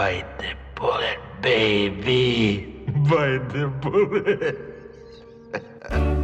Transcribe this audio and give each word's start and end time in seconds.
Bite 0.00 0.38
the 0.38 0.54
bullet, 0.76 1.18
baby. 1.42 2.74
Bite 3.06 3.50
the 3.50 3.66
bullet. 3.82 4.56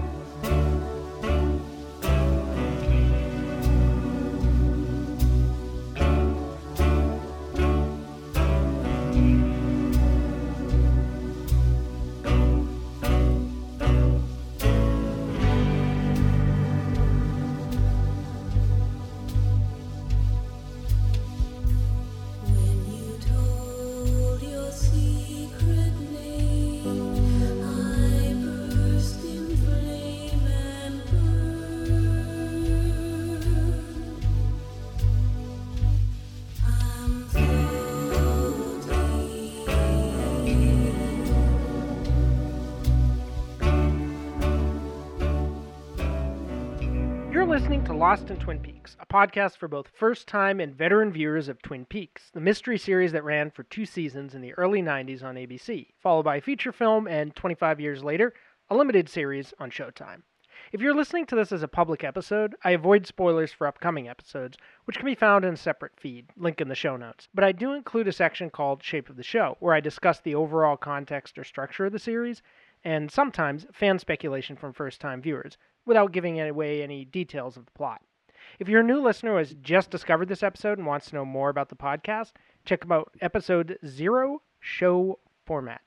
Lost 48.06 48.31
in 48.31 48.37
Twin 48.37 48.61
Peaks, 48.61 48.97
a 49.01 49.05
podcast 49.05 49.56
for 49.56 49.67
both 49.67 49.89
first 49.89 50.28
time 50.28 50.61
and 50.61 50.73
veteran 50.73 51.11
viewers 51.11 51.48
of 51.48 51.61
Twin 51.61 51.84
Peaks, 51.84 52.31
the 52.33 52.41
mystery 52.41 52.79
series 52.79 53.11
that 53.11 53.25
ran 53.25 53.51
for 53.51 53.65
two 53.65 53.84
seasons 53.84 54.33
in 54.33 54.41
the 54.41 54.53
early 54.53 54.81
90s 54.81 55.25
on 55.25 55.34
ABC, 55.34 55.89
followed 55.98 56.23
by 56.23 56.37
a 56.37 56.41
feature 56.41 56.70
film, 56.70 57.09
and 57.09 57.34
25 57.34 57.81
years 57.81 58.05
later, 58.05 58.33
a 58.71 58.77
limited 58.77 59.09
series 59.09 59.53
on 59.59 59.73
Showtime. 59.73 60.23
If 60.71 60.81
you're 60.81 60.95
listening 60.95 61.27
to 61.27 61.35
this 61.35 61.51
as 61.51 61.65
a 61.65 61.69
public 61.69 62.05
episode, 62.05 62.55
I 62.63 62.71
avoid 62.71 63.09
spoilers 63.09 63.53
for 63.53 63.67
upcoming 63.67 64.09
episodes, 64.09 64.57
which 64.85 64.98
can 64.98 65.07
be 65.07 65.17
found 65.17 65.45
in 65.45 65.55
a 65.55 65.57
separate 65.57 65.98
feed, 65.98 66.31
link 66.37 66.61
in 66.61 66.69
the 66.69 66.77
show 66.77 66.97
notes. 66.97 67.29
But 67.35 67.43
I 67.43 67.51
do 67.51 67.73
include 67.73 68.07
a 68.07 68.13
section 68.13 68.51
called 68.51 68.85
Shape 68.85 69.11
of 69.11 69.17
the 69.17 69.25
Show, 69.25 69.57
where 69.59 69.75
I 69.75 69.81
discuss 69.81 70.20
the 70.20 70.37
overall 70.37 70.77
context 70.77 71.39
or 71.39 71.43
structure 71.43 71.87
of 71.87 71.93
the 71.93 71.98
series, 71.98 72.41
and 72.87 73.11
sometimes 73.11 73.67
fan 73.73 73.98
speculation 73.98 74.55
from 74.55 74.73
first 74.73 75.01
time 75.01 75.20
viewers, 75.20 75.59
without 75.84 76.12
giving 76.12 76.41
away 76.41 76.84
any 76.84 77.05
details 77.05 77.56
of 77.56 77.67
the 77.67 77.73
plot. 77.73 78.01
If 78.61 78.69
you're 78.69 78.83
a 78.83 78.84
new 78.84 79.03
listener 79.03 79.33
who 79.33 79.39
has 79.39 79.56
just 79.61 79.91
discovered 79.91 80.29
this 80.29 80.45
episode 80.45 80.79
and 80.79 80.87
wants 80.87 81.11
to 81.11 81.17
know 81.17 81.25
more 81.25 81.51
about 81.51 81.69
the 81.69 81.75
podcast, 81.75 82.31
check 82.64 82.89
out 82.89 83.12
episode 83.20 83.77
zero 83.84 84.41
show 84.61 85.19
format. 85.45 85.81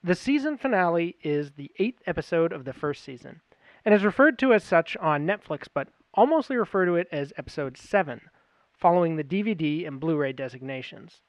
The 0.00 0.14
season 0.14 0.56
finale 0.56 1.16
is 1.24 1.50
the 1.50 1.72
eighth 1.80 2.02
episode 2.06 2.52
of 2.52 2.64
the 2.64 2.72
first 2.72 3.02
season, 3.02 3.40
and 3.84 3.92
is 3.92 4.04
referred 4.04 4.38
to 4.38 4.54
as 4.54 4.62
such 4.62 4.96
on 4.98 5.26
Netflix, 5.26 5.66
but 5.74 5.88
I'll 6.14 6.26
mostly 6.26 6.56
refer 6.56 6.86
to 6.86 6.94
it 6.94 7.08
as 7.10 7.32
episode 7.36 7.76
7, 7.76 8.20
following 8.72 9.16
the 9.16 9.24
DVD 9.24 9.88
and 9.88 9.98
Blu 9.98 10.16
ray 10.16 10.32
designations. 10.32 11.20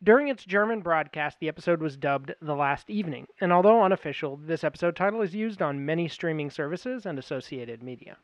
During 0.00 0.28
its 0.28 0.44
German 0.44 0.80
broadcast, 0.80 1.40
the 1.40 1.48
episode 1.48 1.80
was 1.80 1.96
dubbed 1.96 2.32
The 2.40 2.54
Last 2.54 2.88
Evening, 2.88 3.26
and 3.40 3.52
although 3.52 3.82
unofficial, 3.82 4.36
this 4.36 4.62
episode 4.62 4.94
title 4.94 5.22
is 5.22 5.34
used 5.34 5.60
on 5.60 5.84
many 5.84 6.06
streaming 6.06 6.50
services 6.50 7.04
and 7.04 7.18
associated 7.18 7.82
media. 7.82 8.16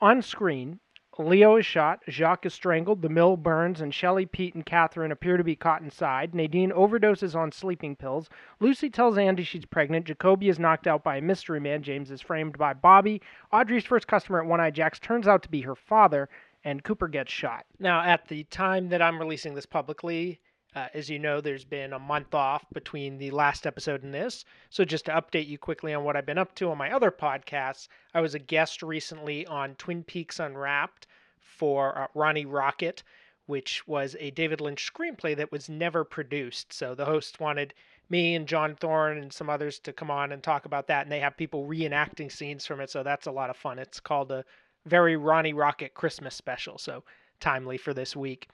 On 0.00 0.22
screen, 0.22 0.80
Leo 1.18 1.56
is 1.56 1.66
shot, 1.66 2.00
Jacques 2.08 2.46
is 2.46 2.54
strangled, 2.54 3.02
the 3.02 3.10
mill 3.10 3.36
burns, 3.36 3.82
and 3.82 3.92
Shelley, 3.92 4.24
Pete, 4.24 4.54
and 4.54 4.64
Catherine 4.64 5.12
appear 5.12 5.36
to 5.36 5.44
be 5.44 5.54
caught 5.54 5.82
inside. 5.82 6.34
Nadine 6.34 6.70
overdoses 6.70 7.34
on 7.34 7.52
sleeping 7.52 7.94
pills. 7.94 8.30
Lucy 8.58 8.88
tells 8.88 9.18
Andy 9.18 9.44
she's 9.44 9.66
pregnant. 9.66 10.06
Jacoby 10.06 10.48
is 10.48 10.58
knocked 10.58 10.86
out 10.86 11.04
by 11.04 11.18
a 11.18 11.20
mystery 11.20 11.60
man. 11.60 11.82
James 11.82 12.10
is 12.10 12.22
framed 12.22 12.56
by 12.56 12.72
Bobby. 12.72 13.20
Audrey's 13.52 13.84
first 13.84 14.08
customer 14.08 14.40
at 14.40 14.48
One 14.48 14.62
Eye 14.62 14.70
Jack's 14.70 14.98
turns 14.98 15.28
out 15.28 15.42
to 15.42 15.50
be 15.50 15.60
her 15.60 15.76
father, 15.76 16.30
and 16.64 16.82
Cooper 16.82 17.06
gets 17.06 17.30
shot. 17.30 17.66
Now, 17.78 18.00
at 18.00 18.28
the 18.28 18.44
time 18.44 18.88
that 18.88 19.02
I'm 19.02 19.18
releasing 19.18 19.54
this 19.54 19.66
publicly, 19.66 20.40
uh, 20.74 20.86
as 20.94 21.10
you 21.10 21.18
know, 21.18 21.40
there's 21.40 21.64
been 21.64 21.92
a 21.92 21.98
month 21.98 22.34
off 22.34 22.64
between 22.72 23.18
the 23.18 23.30
last 23.32 23.66
episode 23.66 24.02
and 24.02 24.14
this. 24.14 24.44
So, 24.68 24.84
just 24.84 25.06
to 25.06 25.12
update 25.12 25.48
you 25.48 25.58
quickly 25.58 25.92
on 25.94 26.04
what 26.04 26.16
I've 26.16 26.26
been 26.26 26.38
up 26.38 26.54
to 26.56 26.70
on 26.70 26.78
my 26.78 26.92
other 26.92 27.10
podcasts, 27.10 27.88
I 28.14 28.20
was 28.20 28.34
a 28.34 28.38
guest 28.38 28.82
recently 28.82 29.46
on 29.46 29.74
Twin 29.74 30.04
Peaks 30.04 30.38
Unwrapped 30.38 31.08
for 31.40 31.98
uh, 31.98 32.06
Ronnie 32.14 32.46
Rocket, 32.46 33.02
which 33.46 33.86
was 33.88 34.16
a 34.20 34.30
David 34.30 34.60
Lynch 34.60 34.92
screenplay 34.92 35.36
that 35.36 35.50
was 35.50 35.68
never 35.68 36.04
produced. 36.04 36.72
So, 36.72 36.94
the 36.94 37.04
host 37.04 37.40
wanted 37.40 37.74
me 38.08 38.36
and 38.36 38.46
John 38.46 38.76
Thorne 38.76 39.18
and 39.18 39.32
some 39.32 39.50
others 39.50 39.80
to 39.80 39.92
come 39.92 40.10
on 40.10 40.30
and 40.30 40.42
talk 40.42 40.66
about 40.66 40.86
that. 40.86 41.02
And 41.02 41.10
they 41.10 41.20
have 41.20 41.36
people 41.36 41.66
reenacting 41.66 42.30
scenes 42.30 42.64
from 42.64 42.80
it. 42.80 42.90
So, 42.90 43.02
that's 43.02 43.26
a 43.26 43.32
lot 43.32 43.50
of 43.50 43.56
fun. 43.56 43.80
It's 43.80 43.98
called 43.98 44.30
a 44.30 44.44
very 44.86 45.16
Ronnie 45.16 45.52
Rocket 45.52 45.94
Christmas 45.94 46.36
special. 46.36 46.78
So, 46.78 47.02
timely 47.40 47.76
for 47.76 47.92
this 47.92 48.14
week. 48.14 48.48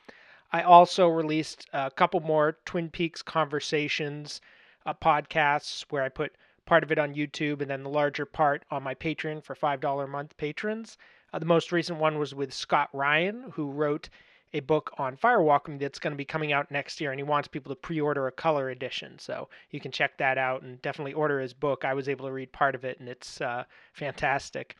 I 0.52 0.62
also 0.62 1.08
released 1.08 1.68
a 1.72 1.90
couple 1.90 2.20
more 2.20 2.58
Twin 2.64 2.90
Peaks 2.90 3.22
conversations 3.22 4.40
uh, 4.84 4.94
podcasts 4.94 5.84
where 5.90 6.02
I 6.02 6.08
put 6.08 6.36
part 6.64 6.82
of 6.82 6.92
it 6.92 6.98
on 6.98 7.14
YouTube 7.14 7.60
and 7.60 7.70
then 7.70 7.82
the 7.82 7.90
larger 7.90 8.26
part 8.26 8.64
on 8.70 8.82
my 8.82 8.94
Patreon 8.94 9.42
for 9.42 9.54
$5 9.54 10.04
a 10.04 10.06
month 10.06 10.36
patrons. 10.36 10.98
Uh, 11.32 11.38
the 11.38 11.46
most 11.46 11.72
recent 11.72 11.98
one 11.98 12.18
was 12.18 12.34
with 12.34 12.52
Scott 12.52 12.88
Ryan, 12.92 13.52
who 13.52 13.70
wrote 13.70 14.08
a 14.52 14.60
book 14.60 14.92
on 14.96 15.16
Firewalking 15.16 15.78
that's 15.78 15.98
going 15.98 16.12
to 16.12 16.16
be 16.16 16.24
coming 16.24 16.52
out 16.52 16.70
next 16.70 17.00
year, 17.00 17.10
and 17.10 17.18
he 17.18 17.24
wants 17.24 17.48
people 17.48 17.74
to 17.74 17.80
pre 17.80 18.00
order 18.00 18.26
a 18.26 18.32
color 18.32 18.70
edition. 18.70 19.18
So 19.18 19.48
you 19.70 19.80
can 19.80 19.92
check 19.92 20.16
that 20.18 20.38
out 20.38 20.62
and 20.62 20.80
definitely 20.82 21.12
order 21.12 21.40
his 21.40 21.52
book. 21.52 21.84
I 21.84 21.94
was 21.94 22.08
able 22.08 22.26
to 22.26 22.32
read 22.32 22.52
part 22.52 22.74
of 22.74 22.84
it, 22.84 22.98
and 23.00 23.08
it's 23.08 23.40
uh, 23.40 23.64
fantastic. 23.92 24.76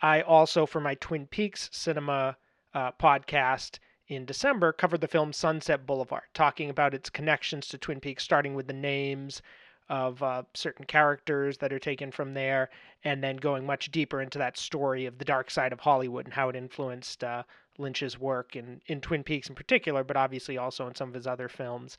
I 0.00 0.22
also, 0.22 0.66
for 0.66 0.80
my 0.80 0.94
Twin 0.94 1.26
Peaks 1.26 1.68
cinema 1.72 2.36
uh, 2.74 2.92
podcast, 2.92 3.78
in 4.08 4.24
December 4.24 4.72
covered 4.72 5.00
the 5.00 5.08
film 5.08 5.32
Sunset 5.32 5.86
Boulevard, 5.86 6.24
talking 6.32 6.70
about 6.70 6.94
its 6.94 7.10
connections 7.10 7.68
to 7.68 7.78
Twin 7.78 8.00
Peaks, 8.00 8.22
starting 8.22 8.54
with 8.54 8.66
the 8.66 8.72
names 8.72 9.42
of 9.88 10.22
uh, 10.22 10.42
certain 10.54 10.84
characters 10.84 11.58
that 11.58 11.72
are 11.72 11.78
taken 11.78 12.10
from 12.10 12.34
there, 12.34 12.70
and 13.04 13.22
then 13.22 13.36
going 13.36 13.64
much 13.64 13.90
deeper 13.90 14.20
into 14.20 14.38
that 14.38 14.56
story 14.56 15.06
of 15.06 15.18
the 15.18 15.24
dark 15.24 15.50
side 15.50 15.72
of 15.72 15.80
Hollywood 15.80 16.24
and 16.24 16.34
how 16.34 16.48
it 16.48 16.56
influenced 16.56 17.22
uh, 17.22 17.42
Lynch's 17.78 18.18
work 18.18 18.56
in, 18.56 18.80
in 18.86 19.00
Twin 19.00 19.22
Peaks 19.22 19.48
in 19.48 19.54
particular, 19.54 20.02
but 20.02 20.16
obviously 20.16 20.56
also 20.56 20.86
in 20.86 20.94
some 20.94 21.08
of 21.08 21.14
his 21.14 21.26
other 21.26 21.48
films. 21.48 21.96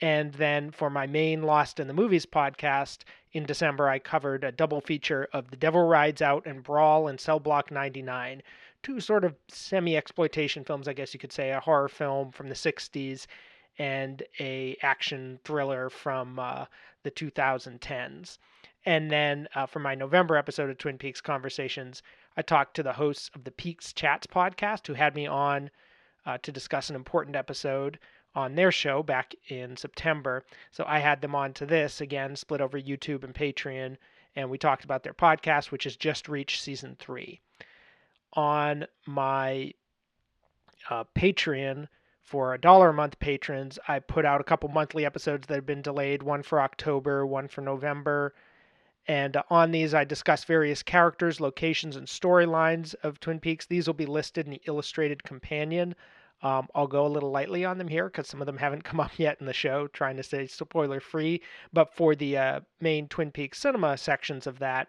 And 0.00 0.32
then 0.34 0.72
for 0.72 0.90
my 0.90 1.06
main 1.06 1.44
Lost 1.44 1.78
in 1.78 1.86
the 1.86 1.94
Movies 1.94 2.26
podcast 2.26 3.04
in 3.32 3.46
December, 3.46 3.88
I 3.88 4.00
covered 4.00 4.42
a 4.42 4.50
double 4.50 4.80
feature 4.80 5.28
of 5.32 5.50
The 5.50 5.56
Devil 5.56 5.86
Rides 5.86 6.20
Out 6.20 6.46
and 6.46 6.64
Brawl 6.64 7.06
in 7.06 7.18
Cell 7.18 7.38
Block 7.38 7.70
99, 7.70 8.42
two 8.84 9.00
sort 9.00 9.24
of 9.24 9.34
semi 9.48 9.96
exploitation 9.96 10.62
films, 10.62 10.86
I 10.86 10.92
guess 10.92 11.14
you 11.14 11.18
could 11.18 11.32
say, 11.32 11.50
a 11.50 11.58
horror 11.58 11.88
film 11.88 12.30
from 12.30 12.48
the 12.48 12.54
60s 12.54 13.26
and 13.78 14.22
a 14.38 14.76
action 14.82 15.40
thriller 15.42 15.88
from 15.88 16.38
uh, 16.38 16.66
the 17.02 17.10
2010s. 17.10 18.38
And 18.84 19.10
then 19.10 19.48
uh, 19.54 19.64
for 19.64 19.78
my 19.78 19.94
November 19.94 20.36
episode 20.36 20.68
of 20.68 20.76
Twin 20.76 20.98
Peaks 20.98 21.22
Conversations, 21.22 22.02
I 22.36 22.42
talked 22.42 22.76
to 22.76 22.82
the 22.82 22.92
hosts 22.92 23.30
of 23.34 23.44
the 23.44 23.50
Peaks 23.50 23.94
Chats 23.94 24.26
podcast 24.26 24.86
who 24.86 24.94
had 24.94 25.14
me 25.14 25.26
on 25.26 25.70
uh, 26.26 26.36
to 26.42 26.52
discuss 26.52 26.90
an 26.90 26.96
important 26.96 27.36
episode 27.36 27.98
on 28.34 28.54
their 28.54 28.70
show 28.70 29.02
back 29.02 29.34
in 29.48 29.78
September. 29.78 30.44
So 30.70 30.84
I 30.86 30.98
had 30.98 31.22
them 31.22 31.34
on 31.34 31.54
to 31.54 31.66
this 31.66 32.02
again, 32.02 32.36
split 32.36 32.60
over 32.60 32.78
YouTube 32.78 33.24
and 33.24 33.34
Patreon, 33.34 33.96
and 34.36 34.50
we 34.50 34.58
talked 34.58 34.84
about 34.84 35.04
their 35.04 35.14
podcast, 35.14 35.70
which 35.70 35.84
has 35.84 35.96
just 35.96 36.28
reached 36.28 36.60
season 36.60 36.96
three. 36.98 37.40
On 38.36 38.86
my 39.06 39.72
uh, 40.90 41.04
Patreon 41.14 41.88
for 42.22 42.54
a 42.54 42.60
dollar 42.60 42.88
a 42.88 42.94
month 42.94 43.18
patrons, 43.18 43.78
I 43.86 43.98
put 43.98 44.24
out 44.24 44.40
a 44.40 44.44
couple 44.44 44.68
monthly 44.70 45.04
episodes 45.04 45.46
that 45.46 45.54
have 45.54 45.66
been 45.66 45.82
delayed, 45.82 46.22
one 46.22 46.42
for 46.42 46.60
October, 46.60 47.26
one 47.26 47.48
for 47.48 47.60
November. 47.60 48.34
And 49.06 49.36
on 49.50 49.70
these, 49.70 49.92
I 49.92 50.04
discuss 50.04 50.44
various 50.44 50.82
characters, 50.82 51.40
locations, 51.40 51.96
and 51.96 52.06
storylines 52.06 52.94
of 53.02 53.20
Twin 53.20 53.38
Peaks. 53.38 53.66
These 53.66 53.86
will 53.86 53.94
be 53.94 54.06
listed 54.06 54.46
in 54.46 54.52
the 54.52 54.62
illustrated 54.66 55.22
companion. 55.22 55.94
Um, 56.42 56.68
I'll 56.74 56.86
go 56.86 57.06
a 57.06 57.08
little 57.08 57.30
lightly 57.30 57.64
on 57.64 57.78
them 57.78 57.88
here 57.88 58.06
because 58.06 58.28
some 58.28 58.40
of 58.40 58.46
them 58.46 58.58
haven't 58.58 58.84
come 58.84 59.00
up 59.00 59.18
yet 59.18 59.38
in 59.40 59.46
the 59.46 59.52
show, 59.52 59.86
trying 59.88 60.16
to 60.16 60.22
stay 60.22 60.46
spoiler 60.46 61.00
free. 61.00 61.42
But 61.72 61.94
for 61.94 62.14
the 62.14 62.36
uh, 62.36 62.60
main 62.80 63.08
Twin 63.08 63.30
Peaks 63.30 63.58
cinema 63.58 63.96
sections 63.96 64.46
of 64.46 64.58
that, 64.58 64.88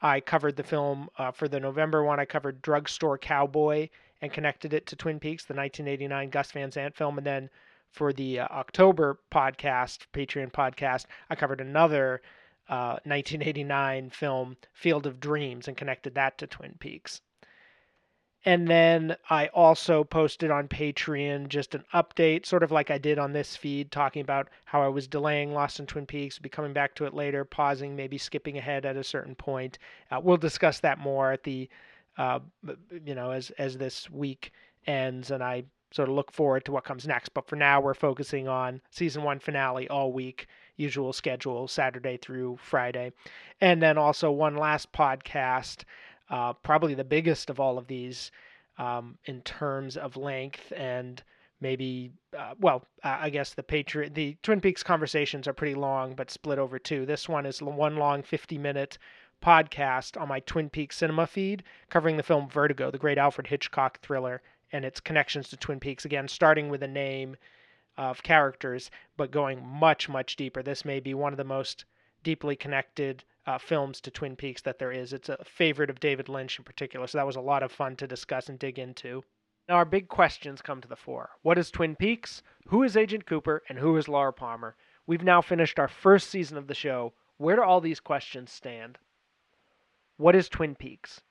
I 0.00 0.20
covered 0.20 0.56
the 0.56 0.62
film 0.62 1.08
uh, 1.18 1.32
for 1.32 1.48
the 1.48 1.60
November 1.60 2.04
one. 2.04 2.20
I 2.20 2.24
covered 2.24 2.62
Drugstore 2.62 3.18
Cowboy 3.18 3.88
and 4.20 4.32
connected 4.32 4.72
it 4.72 4.86
to 4.86 4.96
Twin 4.96 5.18
Peaks, 5.18 5.44
the 5.44 5.54
1989 5.54 6.30
Gus 6.30 6.52
Van 6.52 6.70
Sant 6.70 6.96
film. 6.96 7.18
And 7.18 7.26
then 7.26 7.50
for 7.90 8.12
the 8.12 8.40
uh, 8.40 8.48
October 8.50 9.18
podcast, 9.32 10.06
Patreon 10.12 10.52
podcast, 10.52 11.06
I 11.30 11.34
covered 11.34 11.60
another 11.60 12.22
uh, 12.68 12.98
1989 13.04 14.10
film, 14.10 14.56
Field 14.72 15.06
of 15.06 15.20
Dreams, 15.20 15.68
and 15.68 15.76
connected 15.76 16.14
that 16.14 16.38
to 16.38 16.46
Twin 16.46 16.74
Peaks. 16.78 17.20
And 18.44 18.68
then 18.68 19.16
I 19.28 19.48
also 19.48 20.04
posted 20.04 20.50
on 20.50 20.68
Patreon 20.68 21.48
just 21.48 21.74
an 21.74 21.84
update, 21.92 22.46
sort 22.46 22.62
of 22.62 22.70
like 22.70 22.90
I 22.90 22.98
did 22.98 23.18
on 23.18 23.32
this 23.32 23.56
feed, 23.56 23.90
talking 23.90 24.22
about 24.22 24.48
how 24.64 24.80
I 24.80 24.88
was 24.88 25.08
delaying 25.08 25.52
Lost 25.52 25.80
in 25.80 25.86
Twin 25.86 26.06
Peaks, 26.06 26.38
be 26.38 26.48
coming 26.48 26.72
back 26.72 26.94
to 26.94 27.04
it 27.04 27.14
later, 27.14 27.44
pausing, 27.44 27.96
maybe 27.96 28.16
skipping 28.16 28.56
ahead 28.56 28.86
at 28.86 28.96
a 28.96 29.02
certain 29.02 29.34
point. 29.34 29.78
Uh, 30.10 30.20
we'll 30.22 30.36
discuss 30.36 30.78
that 30.80 30.98
more 30.98 31.32
at 31.32 31.42
the, 31.42 31.68
uh, 32.16 32.38
you 33.04 33.14
know, 33.14 33.32
as 33.32 33.50
as 33.58 33.76
this 33.76 34.08
week 34.08 34.52
ends, 34.86 35.30
and 35.32 35.42
I 35.42 35.64
sort 35.90 36.08
of 36.08 36.14
look 36.14 36.30
forward 36.30 36.64
to 36.66 36.72
what 36.72 36.84
comes 36.84 37.06
next. 37.06 37.30
But 37.30 37.48
for 37.48 37.56
now, 37.56 37.80
we're 37.80 37.94
focusing 37.94 38.46
on 38.46 38.80
season 38.90 39.24
one 39.24 39.40
finale 39.40 39.88
all 39.88 40.12
week, 40.12 40.46
usual 40.76 41.12
schedule, 41.12 41.66
Saturday 41.66 42.16
through 42.16 42.58
Friday, 42.62 43.12
and 43.60 43.82
then 43.82 43.98
also 43.98 44.30
one 44.30 44.56
last 44.56 44.92
podcast 44.92 45.84
uh, 46.30 46.52
probably 46.52 46.94
the 46.94 47.04
biggest 47.04 47.50
of 47.50 47.60
all 47.60 47.78
of 47.78 47.86
these 47.86 48.30
um, 48.78 49.18
in 49.24 49.40
terms 49.42 49.96
of 49.96 50.16
length 50.16 50.72
and 50.76 51.22
maybe 51.60 52.12
uh, 52.38 52.54
well 52.60 52.84
i 53.02 53.28
guess 53.30 53.54
the 53.54 53.62
Patreon 53.62 54.14
the 54.14 54.36
twin 54.42 54.60
peaks 54.60 54.82
conversations 54.82 55.48
are 55.48 55.52
pretty 55.52 55.74
long 55.74 56.14
but 56.14 56.30
split 56.30 56.58
over 56.58 56.78
two. 56.78 57.04
This 57.04 57.28
one 57.28 57.46
is 57.46 57.60
one 57.60 57.96
long 57.96 58.22
50 58.22 58.58
minute 58.58 58.98
podcast 59.42 60.20
on 60.20 60.28
my 60.28 60.40
twin 60.40 60.68
peaks 60.68 60.96
cinema 60.96 61.26
feed 61.26 61.62
covering 61.90 62.16
the 62.16 62.22
film 62.22 62.48
vertigo 62.48 62.90
the 62.90 62.98
great 62.98 63.18
alfred 63.18 63.46
hitchcock 63.46 64.00
thriller 64.00 64.42
and 64.72 64.84
its 64.84 65.00
connections 65.00 65.48
to 65.48 65.56
twin 65.56 65.80
peaks. 65.80 66.04
Again 66.04 66.28
starting 66.28 66.68
with 66.68 66.82
a 66.82 66.88
name 66.88 67.36
of 67.96 68.22
characters 68.22 68.90
but 69.16 69.32
going 69.32 69.64
much 69.66 70.08
much 70.08 70.36
deeper. 70.36 70.62
This 70.62 70.84
may 70.84 71.00
be 71.00 71.14
one 71.14 71.32
of 71.32 71.38
the 71.38 71.44
most 71.44 71.84
deeply 72.22 72.54
connected 72.54 73.24
uh, 73.48 73.56
films 73.56 73.98
to 74.02 74.10
Twin 74.10 74.36
Peaks 74.36 74.60
that 74.60 74.78
there 74.78 74.92
is. 74.92 75.14
It's 75.14 75.30
a 75.30 75.42
favorite 75.42 75.88
of 75.88 76.00
David 76.00 76.28
Lynch 76.28 76.58
in 76.58 76.64
particular, 76.64 77.06
so 77.06 77.16
that 77.16 77.26
was 77.26 77.36
a 77.36 77.40
lot 77.40 77.62
of 77.62 77.72
fun 77.72 77.96
to 77.96 78.06
discuss 78.06 78.50
and 78.50 78.58
dig 78.58 78.78
into. 78.78 79.24
Now, 79.66 79.76
our 79.76 79.86
big 79.86 80.08
questions 80.08 80.60
come 80.60 80.82
to 80.82 80.88
the 80.88 80.96
fore. 80.96 81.30
What 81.40 81.56
is 81.56 81.70
Twin 81.70 81.96
Peaks? 81.96 82.42
Who 82.66 82.82
is 82.82 82.94
Agent 82.94 83.24
Cooper? 83.24 83.62
And 83.70 83.78
who 83.78 83.96
is 83.96 84.06
Laura 84.06 84.34
Palmer? 84.34 84.76
We've 85.06 85.22
now 85.22 85.40
finished 85.40 85.78
our 85.78 85.88
first 85.88 86.28
season 86.28 86.58
of 86.58 86.66
the 86.66 86.74
show. 86.74 87.14
Where 87.38 87.56
do 87.56 87.62
all 87.62 87.80
these 87.80 88.00
questions 88.00 88.52
stand? 88.52 88.98
What 90.18 90.34
is 90.34 90.50
Twin 90.50 90.74
Peaks? 90.74 91.22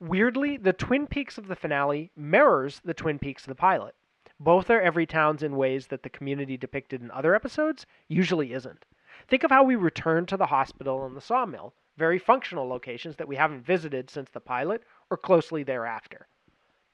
Weirdly, 0.00 0.56
the 0.56 0.72
Twin 0.72 1.06
Peaks 1.06 1.36
of 1.36 1.48
the 1.48 1.56
finale 1.56 2.10
mirrors 2.16 2.80
the 2.82 2.94
Twin 2.94 3.18
Peaks 3.18 3.42
of 3.42 3.48
the 3.48 3.54
pilot. 3.54 3.94
Both 4.40 4.70
are 4.70 4.80
every 4.80 5.04
towns 5.04 5.42
in 5.42 5.54
ways 5.56 5.88
that 5.88 6.02
the 6.02 6.08
community 6.08 6.56
depicted 6.56 7.02
in 7.02 7.10
other 7.10 7.34
episodes 7.34 7.84
usually 8.08 8.54
isn't. 8.54 8.86
Think 9.28 9.44
of 9.44 9.50
how 9.50 9.62
we 9.62 9.76
return 9.76 10.26
to 10.26 10.36
the 10.36 10.46
hospital 10.46 11.04
and 11.04 11.16
the 11.16 11.20
sawmill, 11.20 11.74
very 11.96 12.18
functional 12.18 12.68
locations 12.68 13.16
that 13.16 13.28
we 13.28 13.36
haven't 13.36 13.66
visited 13.66 14.10
since 14.10 14.30
the 14.30 14.40
pilot 14.40 14.82
or 15.10 15.16
closely 15.16 15.62
thereafter. 15.62 16.26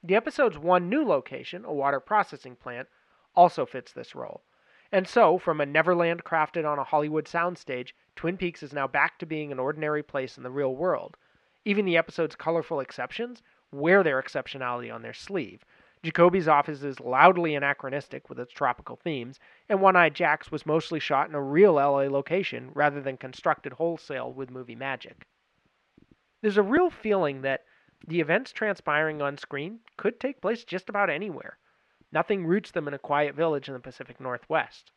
The 0.03 0.15
episode's 0.15 0.57
one 0.57 0.89
new 0.89 1.03
location, 1.03 1.65
a 1.65 1.73
water 1.73 1.99
processing 1.99 2.55
plant, 2.55 2.87
also 3.35 3.65
fits 3.65 3.91
this 3.91 4.15
role. 4.15 4.43
And 4.91 5.07
so, 5.07 5.37
from 5.37 5.61
a 5.61 5.65
Neverland 5.65 6.23
crafted 6.23 6.65
on 6.65 6.79
a 6.79 6.83
Hollywood 6.83 7.25
soundstage, 7.25 7.93
Twin 8.15 8.37
Peaks 8.37 8.63
is 8.63 8.73
now 8.73 8.87
back 8.87 9.19
to 9.19 9.25
being 9.25 9.51
an 9.51 9.59
ordinary 9.59 10.01
place 10.01 10.37
in 10.37 10.43
the 10.43 10.49
real 10.49 10.75
world. 10.75 11.17
Even 11.65 11.85
the 11.85 11.97
episode's 11.97 12.35
colorful 12.35 12.79
exceptions 12.79 13.43
wear 13.71 14.01
their 14.01 14.21
exceptionality 14.21 14.93
on 14.93 15.01
their 15.01 15.13
sleeve. 15.13 15.63
Jacoby's 16.01 16.47
office 16.47 16.81
is 16.81 17.01
loudly 17.01 17.55
anachronistic 17.55 18.29
with 18.29 18.39
its 18.39 18.53
tropical 18.53 18.95
themes, 18.95 19.39
and 19.67 19.81
One 19.81 19.97
Eyed 19.97 20.15
Jack's 20.15 20.49
was 20.49 20.65
mostly 20.65 20.99
shot 20.99 21.27
in 21.27 21.35
a 21.35 21.41
real 21.41 21.73
LA 21.73 22.07
location 22.07 22.71
rather 22.73 23.01
than 23.01 23.17
constructed 23.17 23.73
wholesale 23.73 24.31
with 24.31 24.49
movie 24.49 24.75
magic. 24.75 25.27
There's 26.41 26.57
a 26.57 26.63
real 26.63 26.89
feeling 26.89 27.41
that 27.41 27.65
the 28.07 28.21
events 28.21 28.53
transpiring 28.53 29.21
on 29.21 29.37
screen 29.37 29.81
could 29.97 30.21
take 30.21 30.41
place 30.41 30.63
just 30.63 30.87
about 30.87 31.09
anywhere. 31.09 31.57
Nothing 32.13 32.45
roots 32.45 32.71
them 32.71 32.87
in 32.87 32.93
a 32.93 32.99
quiet 32.99 33.35
village 33.35 33.67
in 33.67 33.73
the 33.73 33.79
Pacific 33.81 34.21
Northwest. 34.21 34.91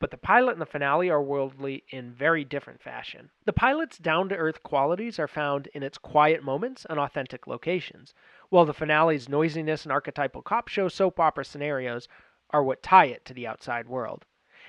But 0.00 0.10
the 0.10 0.16
pilot 0.16 0.52
and 0.52 0.62
the 0.62 0.66
finale 0.66 1.10
are 1.10 1.22
worldly 1.22 1.84
in 1.90 2.14
very 2.14 2.42
different 2.42 2.80
fashion. 2.80 3.30
The 3.44 3.52
pilot's 3.52 3.98
down 3.98 4.30
to 4.30 4.36
earth 4.36 4.62
qualities 4.62 5.18
are 5.18 5.28
found 5.28 5.66
in 5.74 5.82
its 5.82 5.98
quiet 5.98 6.42
moments 6.42 6.86
and 6.88 6.98
authentic 6.98 7.46
locations, 7.46 8.14
while 8.50 8.64
the 8.64 8.74
finale's 8.74 9.28
noisiness 9.28 9.84
and 9.84 9.92
archetypal 9.92 10.42
cop 10.42 10.68
show 10.68 10.88
soap 10.88 11.18
opera 11.18 11.44
scenarios 11.44 12.08
are 12.50 12.62
what 12.62 12.82
tie 12.82 13.06
it 13.06 13.24
to 13.24 13.32
the 13.32 13.46
outside 13.46 13.88
world. 13.88 14.26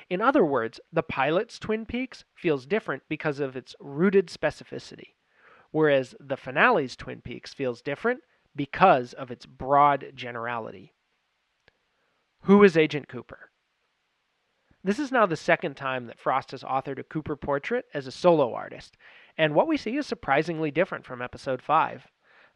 In 0.09 0.21
other 0.21 0.45
words, 0.45 0.79
the 0.91 1.03
pilot's 1.03 1.59
Twin 1.59 1.85
Peaks 1.85 2.23
feels 2.35 2.65
different 2.65 3.03
because 3.09 3.39
of 3.39 3.55
its 3.55 3.75
rooted 3.79 4.27
specificity, 4.27 5.15
whereas 5.71 6.15
the 6.19 6.37
finale's 6.37 6.95
Twin 6.95 7.21
Peaks 7.21 7.53
feels 7.53 7.81
different 7.81 8.21
because 8.55 9.13
of 9.13 9.31
its 9.31 9.45
broad 9.45 10.11
generality. 10.15 10.93
Who 12.41 12.63
is 12.63 12.77
Agent 12.77 13.07
Cooper? 13.07 13.51
This 14.83 14.99
is 14.99 15.11
now 15.11 15.25
the 15.25 15.35
second 15.35 15.75
time 15.75 16.07
that 16.07 16.19
Frost 16.19 16.51
has 16.51 16.63
authored 16.63 16.97
a 16.99 17.03
Cooper 17.03 17.35
portrait 17.35 17.85
as 17.93 18.07
a 18.07 18.11
solo 18.11 18.53
artist, 18.53 18.97
and 19.37 19.53
what 19.53 19.67
we 19.67 19.77
see 19.77 19.95
is 19.95 20.07
surprisingly 20.07 20.71
different 20.71 21.05
from 21.05 21.21
episode 21.21 21.61
5. 21.61 22.07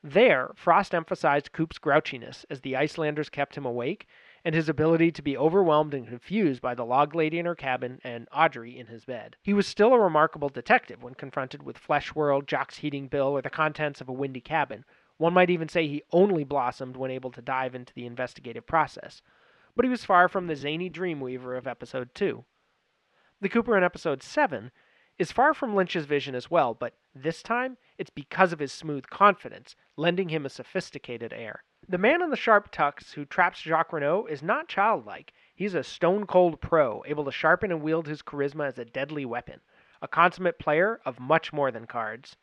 There, 0.08 0.52
Frost 0.56 0.94
emphasized 0.94 1.52
Coop's 1.52 1.80
grouchiness 1.80 2.46
as 2.50 2.62
the 2.62 2.76
Icelanders 2.76 3.30
kept 3.30 3.58
him 3.58 3.66
awake, 3.66 4.08
and 4.44 4.54
his 4.54 4.70
ability 4.70 5.12
to 5.12 5.22
be 5.22 5.36
overwhelmed 5.36 5.94
and 5.96 6.08
confused 6.08 6.62
by 6.62 6.76
the 6.76 6.86
log 6.86 7.16
lady 7.16 7.40
in 7.40 7.48
her 7.48 7.56
cabin 7.56 8.00
and 8.04 8.28
Audrey 8.32 8.78
in 8.78 8.86
his 8.86 9.04
bed. 9.04 9.36
He 9.42 9.54
was 9.54 9.68
still 9.68 9.94
a 9.94 10.00
remarkable 10.00 10.50
detective 10.50 11.02
when 11.02 11.16
confronted 11.16 11.64
with 11.64 11.78
Flesh 11.78 12.14
World, 12.14 12.48
Jacques' 12.48 12.76
heating 12.76 13.08
bill, 13.08 13.30
or 13.30 13.42
the 13.42 13.50
contents 13.50 14.00
of 14.00 14.08
a 14.08 14.14
windy 14.14 14.42
cabin. 14.42 14.86
One 15.18 15.34
might 15.34 15.50
even 15.50 15.70
say 15.70 15.88
he 15.88 16.04
only 16.12 16.44
blossomed 16.44 16.96
when 16.96 17.10
able 17.10 17.32
to 17.32 17.42
dive 17.42 17.74
into 17.74 17.94
the 17.94 18.06
investigative 18.06 18.68
process 18.68 19.22
but 19.76 19.84
he 19.86 19.90
was 19.90 20.06
far 20.06 20.28
from 20.28 20.48
the 20.48 20.56
zany 20.56 20.90
dreamweaver 20.90 21.58
of 21.58 21.68
episode 21.68 22.16
2. 22.16 22.44
The 23.42 23.50
Cooper 23.50 23.78
in 23.78 23.84
episode 23.84 24.24
7 24.24 24.72
is 25.18 25.32
far 25.32 25.54
from 25.54 25.76
Lynch's 25.76 26.06
vision 26.06 26.36
as 26.36 26.52
well, 26.52 26.74
but 26.74 26.94
this 27.14 27.42
time 27.42 27.78
it's 27.98 28.10
because 28.10 28.52
of 28.52 28.60
his 28.60 28.74
smooth 28.74 29.08
confidence, 29.08 29.76
lending 29.96 30.30
him 30.30 30.46
a 30.46 30.50
sophisticated 30.50 31.32
air. 31.32 31.64
The 31.88 31.98
man 31.98 32.22
in 32.22 32.32
the 32.32 32.36
sharp 32.36 32.72
tux 32.72 33.14
who 33.14 33.26
traps 33.26 33.60
Jacques 33.60 33.94
Renault 33.94 34.26
is 34.26 34.42
not 34.42 34.68
childlike. 34.68 35.32
He's 35.56 35.76
a 35.76 35.84
stone 35.84 36.26
cold 36.26 36.60
pro, 36.60 37.04
able 37.06 37.24
to 37.26 37.32
sharpen 37.32 37.72
and 37.72 37.82
wield 37.82 38.08
his 38.08 38.22
charisma 38.22 38.68
as 38.68 38.78
a 38.78 38.86
deadly 38.86 39.24
weapon, 39.24 39.62
a 40.02 40.08
consummate 40.08 40.60
player 40.60 41.00
of 41.06 41.20
much 41.20 41.54
more 41.54 41.72
than 41.72 41.86
cards. 41.86 42.36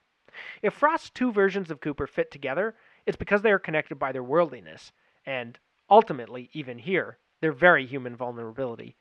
If 0.62 0.72
Frost's 0.72 1.10
two 1.10 1.30
versions 1.32 1.70
of 1.70 1.80
Cooper 1.80 2.06
fit 2.06 2.30
together, 2.30 2.74
it's 3.04 3.16
because 3.16 3.42
they 3.42 3.52
are 3.52 3.58
connected 3.58 3.98
by 3.98 4.12
their 4.12 4.22
worldliness, 4.22 4.92
and 5.26 5.58
ultimately, 5.90 6.48
even 6.52 6.78
here, 6.78 7.18
their 7.40 7.52
very 7.52 7.84
human 7.84 8.16
vulnerability, 8.16 8.96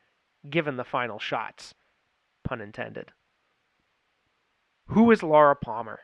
given 0.49 0.75
the 0.75 0.83
final 0.83 1.19
shots. 1.19 1.73
Pun 2.43 2.59
intended. 2.59 3.13
Who 4.93 5.09
is 5.09 5.23
Laura 5.23 5.55
Palmer? 5.55 6.01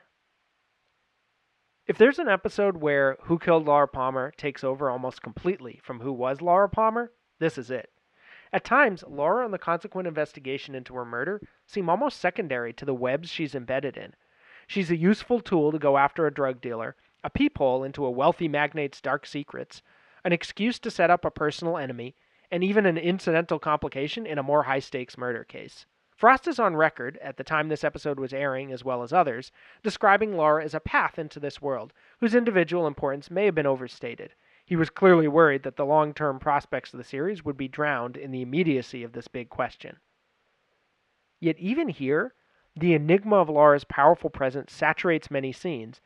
If 1.88 1.98
there's 1.98 2.20
an 2.20 2.30
episode 2.30 2.78
where 2.78 3.18
Who 3.24 3.38
Killed 3.38 3.66
Laura 3.66 3.86
Palmer 3.86 4.32
takes 4.38 4.64
over 4.64 4.90
almost 4.90 5.22
completely 5.22 5.82
from 5.84 6.00
who 6.00 6.14
was 6.14 6.40
Laura 6.40 6.70
Palmer, 6.70 7.12
this 7.38 7.58
is 7.58 7.70
it. 7.70 7.92
At 8.54 8.64
times, 8.64 9.04
Laura 9.06 9.44
and 9.44 9.54
the 9.54 9.58
consequent 9.58 10.08
investigation 10.08 10.74
into 10.74 10.96
her 10.96 11.04
murder 11.04 11.42
seem 11.66 11.90
almost 11.90 12.22
secondary 12.22 12.72
to 12.72 12.86
the 12.86 12.94
webs 12.94 13.28
she's 13.28 13.56
embedded 13.56 13.98
in. 13.98 14.14
She's 14.68 14.90
a 14.90 14.96
useful 14.96 15.42
tool 15.42 15.74
to 15.74 15.80
go 15.80 15.98
after 15.98 16.26
a 16.26 16.34
drug 16.34 16.62
dealer, 16.62 16.96
a 17.26 17.30
peephole 17.30 17.84
into 17.84 18.06
a 18.06 18.10
wealthy 18.10 18.48
magnate's 18.48 19.02
dark 19.02 19.26
secrets, 19.26 19.82
an 20.24 20.32
excuse 20.32 20.80
to 20.80 20.90
set 20.90 21.10
up 21.10 21.26
a 21.26 21.30
personal 21.30 21.76
enemy, 21.76 22.16
and 22.50 22.64
even 22.64 22.86
an 22.86 22.98
incidental 22.98 23.60
complication 23.60 24.26
in 24.26 24.38
a 24.38 24.44
more 24.44 24.64
high 24.64 24.80
stakes 24.80 25.18
murder 25.18 25.44
case. 25.44 25.86
Frost 26.18 26.48
is 26.48 26.58
on 26.58 26.76
record, 26.76 27.20
at 27.22 27.38
the 27.38 27.44
time 27.44 27.70
this 27.70 27.84
episode 27.84 28.20
was 28.20 28.34
airing 28.34 28.72
as 28.72 28.84
well 28.84 29.04
as 29.04 29.14
others, 29.14 29.52
describing 29.84 30.36
Laura 30.36 30.64
as 30.64 30.74
a 30.74 30.80
path 30.80 31.20
into 31.20 31.40
this 31.40 31.62
world, 31.62 31.94
whose 32.20 32.34
individual 32.34 32.88
importance 32.88 33.30
may 33.30 33.46
have 33.46 33.54
been 33.54 33.68
overstated. 33.68 34.34
He 34.66 34.76
was 34.76 34.90
clearly 34.90 35.28
worried 35.28 35.62
that 35.62 35.76
the 35.76 35.86
long 35.86 36.16
term 36.16 36.40
prospects 36.40 36.92
of 36.92 36.98
the 36.98 37.04
series 37.04 37.46
would 37.46 37.56
be 37.56 37.68
drowned 37.68 38.18
in 38.18 38.32
the 38.32 38.42
immediacy 38.42 39.04
of 39.04 39.14
this 39.14 39.28
big 39.28 39.50
question. 39.50 39.98
Yet, 41.40 41.60
even 41.60 41.88
here, 41.88 42.34
the 42.76 42.96
enigma 42.96 43.36
of 43.36 43.50
Laura's 43.50 43.84
powerful 43.84 44.32
presence 44.32 44.74
saturates 44.74 45.30
many 45.30 45.52
scenes, 45.52 46.02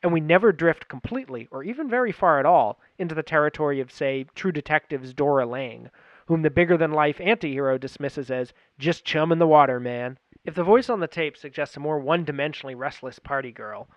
and 0.00 0.12
we 0.12 0.20
never 0.20 0.52
drift 0.52 0.86
completely, 0.86 1.48
or 1.50 1.64
even 1.64 1.90
very 1.90 2.12
far 2.12 2.38
at 2.38 2.46
all, 2.46 2.78
into 2.98 3.16
the 3.16 3.22
territory 3.24 3.80
of, 3.80 3.90
say, 3.90 4.26
True 4.36 4.52
Detective's 4.52 5.12
Dora 5.12 5.44
Lange, 5.44 5.90
whom 6.26 6.42
the 6.42 6.50
bigger 6.50 6.76
than 6.76 6.92
life 6.92 7.20
anti 7.20 7.52
hero 7.52 7.78
dismisses 7.78 8.30
as 8.30 8.52
just 8.78 9.04
chum 9.04 9.32
in 9.32 9.38
the 9.38 9.46
water, 9.46 9.80
man. 9.80 10.18
If 10.44 10.54
the 10.54 10.64
voice 10.64 10.88
on 10.88 11.00
the 11.00 11.08
tape 11.08 11.36
suggests 11.36 11.76
a 11.76 11.80
more 11.80 11.98
one 11.98 12.24
dimensionally 12.24 12.76
restless 12.76 13.18
party 13.18 13.52
girl 13.52 13.88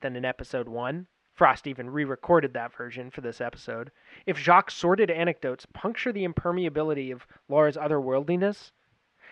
than 0.00 0.16
in 0.16 0.24
episode 0.24 0.68
1, 0.68 1.06
Frost 1.32 1.66
even 1.66 1.88
re 1.88 2.04
recorded 2.04 2.52
that 2.52 2.74
version 2.74 3.10
for 3.10 3.22
this 3.22 3.40
episode. 3.40 3.90
If 4.26 4.36
Jacques' 4.36 4.70
sordid 4.70 5.10
anecdotes 5.10 5.64
puncture 5.64 6.12
the 6.12 6.24
impermeability 6.24 7.10
of 7.10 7.26
Laura's 7.48 7.76
otherworldliness, 7.76 8.72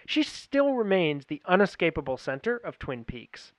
she 0.06 0.22
still 0.22 0.74
remains 0.74 1.26
the 1.26 1.42
unescapable 1.46 2.16
center 2.16 2.56
of 2.56 2.78
Twin 2.78 3.04
Peaks. 3.04 3.52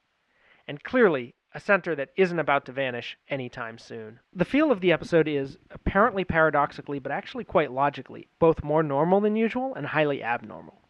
And 0.67 0.83
clearly, 0.83 1.35
a 1.53 1.59
center 1.59 1.95
that 1.95 2.11
isn't 2.15 2.39
about 2.39 2.65
to 2.65 2.71
vanish 2.71 3.17
anytime 3.27 3.77
soon. 3.77 4.19
The 4.33 4.45
feel 4.45 4.71
of 4.71 4.81
the 4.81 4.91
episode 4.91 5.27
is, 5.27 5.57
apparently 5.71 6.23
paradoxically, 6.23 6.99
but 6.99 7.11
actually 7.11 7.43
quite 7.43 7.71
logically, 7.71 8.27
both 8.37 8.63
more 8.63 8.83
normal 8.83 9.19
than 9.19 9.35
usual 9.35 9.73
and 9.73 9.87
highly 9.87 10.23
abnormal. 10.23 10.81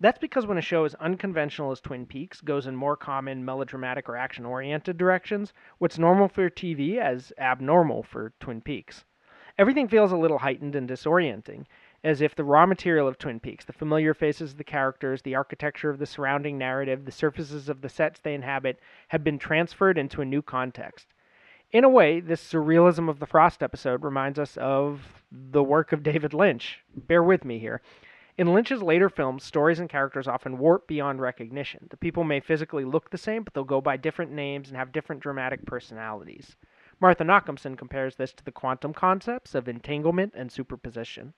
That's 0.00 0.18
because 0.18 0.46
when 0.46 0.58
a 0.58 0.62
show 0.62 0.84
as 0.84 0.94
unconventional 0.94 1.72
as 1.72 1.80
Twin 1.80 2.06
Peaks 2.06 2.40
goes 2.40 2.66
in 2.66 2.76
more 2.76 2.96
common 2.96 3.44
melodramatic 3.44 4.08
or 4.08 4.16
action 4.16 4.46
oriented 4.46 4.96
directions, 4.96 5.52
what's 5.78 5.98
normal 5.98 6.28
for 6.28 6.48
TV 6.48 6.98
as 6.98 7.32
abnormal 7.36 8.04
for 8.04 8.32
Twin 8.38 8.60
Peaks. 8.60 9.04
Everything 9.58 9.88
feels 9.88 10.12
a 10.12 10.16
little 10.16 10.38
heightened 10.38 10.76
and 10.76 10.88
disorienting, 10.88 11.66
as 12.04 12.20
if 12.20 12.34
the 12.34 12.44
raw 12.44 12.64
material 12.64 13.08
of 13.08 13.18
Twin 13.18 13.40
Peaks, 13.40 13.64
the 13.64 13.72
familiar 13.72 14.14
faces 14.14 14.52
of 14.52 14.58
the 14.58 14.64
characters, 14.64 15.22
the 15.22 15.34
architecture 15.34 15.90
of 15.90 15.98
the 15.98 16.06
surrounding 16.06 16.56
narrative, 16.56 17.04
the 17.04 17.12
surfaces 17.12 17.68
of 17.68 17.80
the 17.80 17.88
sets 17.88 18.20
they 18.20 18.34
inhabit, 18.34 18.78
had 19.08 19.24
been 19.24 19.38
transferred 19.38 19.98
into 19.98 20.20
a 20.20 20.24
new 20.24 20.42
context. 20.42 21.08
In 21.70 21.84
a 21.84 21.88
way, 21.88 22.20
this 22.20 22.42
surrealism 22.42 23.10
of 23.10 23.18
the 23.18 23.26
Frost 23.26 23.62
episode 23.62 24.02
reminds 24.02 24.38
us 24.38 24.56
of 24.56 25.22
the 25.30 25.62
work 25.62 25.92
of 25.92 26.02
David 26.02 26.32
Lynch. 26.32 26.78
Bear 26.94 27.22
with 27.22 27.44
me 27.44 27.58
here. 27.58 27.82
In 28.38 28.54
Lynch's 28.54 28.82
later 28.82 29.08
films, 29.08 29.42
stories 29.42 29.80
and 29.80 29.88
characters 29.88 30.28
often 30.28 30.58
warp 30.58 30.86
beyond 30.86 31.20
recognition. 31.20 31.88
The 31.90 31.96
people 31.96 32.22
may 32.22 32.38
physically 32.38 32.84
look 32.84 33.10
the 33.10 33.18
same, 33.18 33.42
but 33.42 33.52
they'll 33.52 33.64
go 33.64 33.80
by 33.80 33.96
different 33.96 34.30
names 34.30 34.68
and 34.68 34.76
have 34.76 34.92
different 34.92 35.20
dramatic 35.20 35.66
personalities. 35.66 36.54
Martha 37.00 37.24
Nochimson 37.24 37.76
compares 37.76 38.14
this 38.14 38.32
to 38.34 38.44
the 38.44 38.52
quantum 38.52 38.94
concepts 38.94 39.56
of 39.56 39.68
entanglement 39.68 40.34
and 40.36 40.52
superposition. 40.52 41.34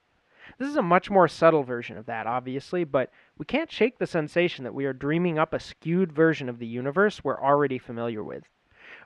This 0.58 0.68
is 0.68 0.76
a 0.76 0.82
much 0.82 1.10
more 1.10 1.28
subtle 1.28 1.62
version 1.62 1.96
of 1.96 2.06
that, 2.06 2.26
obviously, 2.26 2.84
but 2.84 3.10
we 3.38 3.44
can't 3.44 3.70
shake 3.70 3.98
the 3.98 4.06
sensation 4.06 4.64
that 4.64 4.74
we 4.74 4.84
are 4.84 4.92
dreaming 4.92 5.38
up 5.38 5.52
a 5.52 5.60
skewed 5.60 6.12
version 6.12 6.48
of 6.48 6.58
the 6.58 6.66
universe 6.66 7.22
we're 7.22 7.40
already 7.40 7.78
familiar 7.78 8.22
with. 8.22 8.44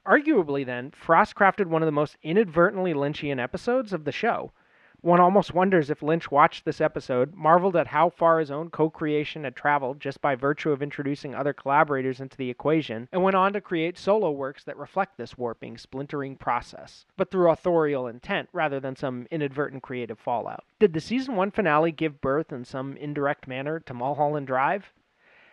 Arguably, 0.07 0.65
then, 0.65 0.91
Frost 0.91 1.35
crafted 1.35 1.67
one 1.67 1.83
of 1.83 1.87
the 1.87 1.93
most 1.93 2.17
inadvertently 2.23 2.95
Lynchian 2.95 3.43
episodes 3.43 3.93
of 3.93 4.05
the 4.05 4.13
show. 4.13 4.53
One 5.05 5.21
almost 5.21 5.53
wonders 5.53 5.91
if 5.91 6.03
Lynch 6.03 6.31
watched 6.31 6.65
this 6.65 6.81
episode, 6.81 7.35
marveled 7.35 7.77
at 7.77 7.89
how 7.89 8.09
far 8.09 8.39
his 8.39 8.51
own 8.51 8.71
co 8.71 8.89
creation 8.89 9.45
had 9.45 9.55
traveled 9.55 10.01
just 10.01 10.23
by 10.23 10.35
virtue 10.35 10.71
of 10.71 10.83
introducing 10.83 11.35
other 11.35 11.53
collaborators 11.53 12.23
into 12.23 12.39
the 12.39 12.49
equation, 12.49 13.11
and 13.13 13.23
went 13.23 13.37
on 13.37 13.53
to 13.53 13.61
create 13.61 13.99
solo 13.99 14.31
works 14.31 14.65
that 14.65 14.79
reflect 14.79 15.19
this 15.19 15.37
warping, 15.37 15.77
splintering 15.77 16.37
process, 16.37 17.05
but 17.19 17.31
through 17.31 17.51
authorial 17.51 18.07
intent 18.07 18.49
rather 18.55 18.81
than 18.81 18.97
some 18.97 19.27
inadvertent 19.31 19.83
creative 19.83 20.19
fallout. 20.19 20.65
Did 20.79 20.95
the 20.95 21.03
season 21.03 21.37
1 21.37 21.51
finale 21.51 21.93
give 21.93 22.23
birth 22.23 22.51
in 22.51 22.65
some 22.65 22.97
indirect 22.97 23.47
manner 23.47 23.81
to 23.81 23.93
Mulholland 23.93 24.47
Drive? 24.47 24.91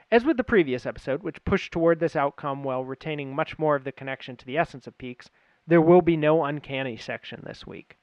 As 0.10 0.24
with 0.24 0.38
the 0.38 0.46
previous 0.46 0.86
episode, 0.86 1.24
which 1.24 1.44
pushed 1.44 1.74
toward 1.74 2.00
this 2.00 2.16
outcome 2.16 2.64
while 2.64 2.86
retaining 2.86 3.36
much 3.36 3.60
more 3.60 3.76
of 3.76 3.84
the 3.84 3.92
connection 3.92 4.38
to 4.38 4.46
the 4.46 4.58
essence 4.58 4.88
of 4.88 4.98
Peaks, 4.98 5.30
there 5.68 5.82
will 5.82 6.02
be 6.02 6.16
no 6.16 6.46
uncanny 6.46 6.96
section 6.96 7.44
this 7.46 7.68
week. 7.68 7.98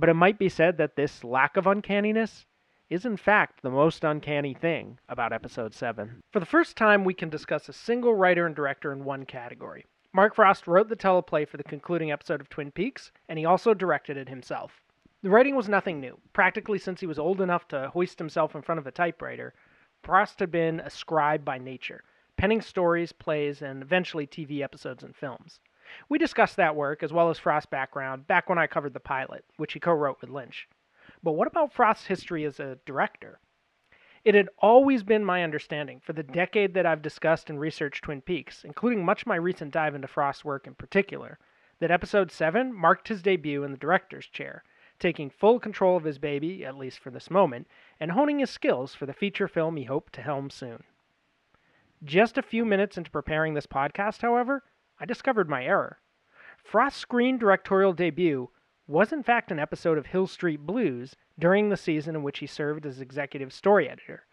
But 0.00 0.08
it 0.08 0.14
might 0.14 0.38
be 0.38 0.48
said 0.48 0.78
that 0.78 0.96
this 0.96 1.22
lack 1.22 1.58
of 1.58 1.66
uncanniness 1.66 2.46
is 2.88 3.04
in 3.04 3.18
fact 3.18 3.60
the 3.60 3.68
most 3.68 4.02
uncanny 4.02 4.54
thing 4.54 4.98
about 5.10 5.30
episode 5.30 5.74
7. 5.74 6.22
For 6.32 6.40
the 6.40 6.46
first 6.46 6.74
time, 6.74 7.04
we 7.04 7.12
can 7.12 7.28
discuss 7.28 7.68
a 7.68 7.74
single 7.74 8.14
writer 8.14 8.46
and 8.46 8.56
director 8.56 8.92
in 8.92 9.04
one 9.04 9.26
category. 9.26 9.84
Mark 10.14 10.34
Frost 10.34 10.66
wrote 10.66 10.88
the 10.88 10.96
teleplay 10.96 11.46
for 11.46 11.58
the 11.58 11.64
concluding 11.64 12.10
episode 12.10 12.40
of 12.40 12.48
Twin 12.48 12.70
Peaks, 12.70 13.12
and 13.28 13.38
he 13.38 13.44
also 13.44 13.74
directed 13.74 14.16
it 14.16 14.30
himself. 14.30 14.80
The 15.22 15.28
writing 15.28 15.54
was 15.54 15.68
nothing 15.68 16.00
new. 16.00 16.18
Practically 16.32 16.78
since 16.78 17.00
he 17.00 17.06
was 17.06 17.18
old 17.18 17.42
enough 17.42 17.68
to 17.68 17.90
hoist 17.90 18.18
himself 18.18 18.54
in 18.54 18.62
front 18.62 18.78
of 18.78 18.86
a 18.86 18.90
typewriter, 18.90 19.52
Frost 20.02 20.40
had 20.40 20.50
been 20.50 20.80
a 20.80 20.88
scribe 20.88 21.44
by 21.44 21.58
nature, 21.58 22.04
penning 22.38 22.62
stories, 22.62 23.12
plays, 23.12 23.60
and 23.60 23.82
eventually 23.82 24.26
TV 24.26 24.62
episodes 24.62 25.02
and 25.04 25.14
films. 25.14 25.60
We 26.08 26.18
discussed 26.18 26.56
that 26.56 26.76
work, 26.76 27.02
as 27.02 27.12
well 27.12 27.30
as 27.30 27.38
Frost's 27.38 27.70
background, 27.70 28.26
back 28.26 28.48
when 28.48 28.58
I 28.58 28.66
covered 28.66 28.94
the 28.94 29.00
pilot, 29.00 29.44
which 29.56 29.72
he 29.72 29.80
co 29.80 29.92
wrote 29.92 30.20
with 30.20 30.30
Lynch. 30.30 30.68
But 31.22 31.32
what 31.32 31.48
about 31.48 31.72
Frost's 31.72 32.06
history 32.06 32.44
as 32.44 32.60
a 32.60 32.78
director? 32.86 33.40
It 34.24 34.34
had 34.34 34.50
always 34.58 35.02
been 35.02 35.24
my 35.24 35.42
understanding, 35.42 36.00
for 36.00 36.12
the 36.12 36.22
decade 36.22 36.74
that 36.74 36.84
I've 36.84 37.00
discussed 37.00 37.48
and 37.48 37.58
researched 37.58 38.04
Twin 38.04 38.20
Peaks, 38.20 38.64
including 38.64 39.04
much 39.04 39.22
of 39.22 39.26
my 39.26 39.36
recent 39.36 39.72
dive 39.72 39.94
into 39.94 40.08
Frost's 40.08 40.44
work 40.44 40.66
in 40.66 40.74
particular, 40.74 41.38
that 41.78 41.90
Episode 41.90 42.30
7 42.30 42.72
marked 42.72 43.08
his 43.08 43.22
debut 43.22 43.64
in 43.64 43.70
the 43.72 43.78
director's 43.78 44.26
chair, 44.26 44.62
taking 44.98 45.30
full 45.30 45.58
control 45.58 45.96
of 45.96 46.04
his 46.04 46.18
baby, 46.18 46.64
at 46.64 46.76
least 46.76 46.98
for 46.98 47.10
this 47.10 47.30
moment, 47.30 47.66
and 47.98 48.12
honing 48.12 48.38
his 48.38 48.50
skills 48.50 48.94
for 48.94 49.06
the 49.06 49.14
feature 49.14 49.48
film 49.48 49.76
he 49.76 49.84
hoped 49.84 50.12
to 50.12 50.22
helm 50.22 50.50
soon. 50.50 50.84
Just 52.04 52.36
a 52.38 52.42
few 52.42 52.64
minutes 52.64 52.98
into 52.98 53.10
preparing 53.10 53.54
this 53.54 53.66
podcast, 53.66 54.20
however, 54.20 54.62
I 55.02 55.06
discovered 55.06 55.48
my 55.48 55.64
error. 55.64 55.98
Frost's 56.62 57.00
screen 57.00 57.38
directorial 57.38 57.94
debut 57.94 58.50
was 58.86 59.12
in 59.14 59.22
fact 59.22 59.50
an 59.50 59.58
episode 59.58 59.96
of 59.96 60.06
Hill 60.06 60.26
Street 60.26 60.60
Blues 60.60 61.16
during 61.38 61.70
the 61.70 61.76
season 61.78 62.14
in 62.14 62.22
which 62.22 62.40
he 62.40 62.46
served 62.46 62.84
as 62.84 63.00
executive 63.00 63.50
story 63.50 63.88
editor. 63.88 64.26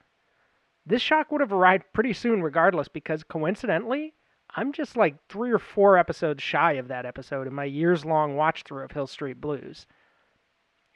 This 0.86 1.02
shock 1.02 1.32
would 1.32 1.40
have 1.40 1.54
arrived 1.54 1.94
pretty 1.94 2.12
soon 2.12 2.44
regardless 2.44 2.90
because 2.90 3.24
coincidentally, 3.24 4.14
I'm 4.58 4.74
just 4.74 4.98
like 4.98 5.16
three 5.30 5.52
or 5.52 5.60
four 5.60 5.98
episodes 5.98 6.44
shy 6.44 6.74
of 6.74 6.90
that 6.90 7.06
episode 7.06 7.48
in 7.48 7.54
my 7.54 7.66
years 7.66 8.04
long 8.04 8.36
watch 8.36 8.64
through 8.64 8.84
of 8.84 8.92
Hill 8.92 9.08
Street 9.08 9.40
Blues. 9.40 9.88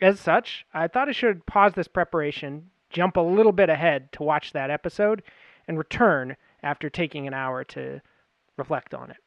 As 0.01 0.19
such, 0.19 0.65
I 0.73 0.89
thought 0.89 1.07
I 1.07 1.13
should 1.13 1.45
pause 1.45 1.75
this 1.75 1.87
preparation, 1.87 2.71
jump 2.89 3.15
a 3.15 3.21
little 3.21 3.53
bit 3.53 3.69
ahead 3.69 4.11
to 4.13 4.23
watch 4.23 4.51
that 4.51 4.69
episode, 4.69 5.23
and 5.65 5.77
return 5.77 6.35
after 6.61 6.89
taking 6.89 7.25
an 7.25 7.33
hour 7.33 7.63
to 7.63 8.01
reflect 8.57 8.93
on 8.93 9.11
it 9.11 9.17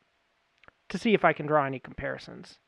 to 0.88 0.98
see 0.98 1.14
if 1.14 1.24
I 1.24 1.32
can 1.32 1.46
draw 1.46 1.64
any 1.64 1.78
comparisons. 1.78 2.58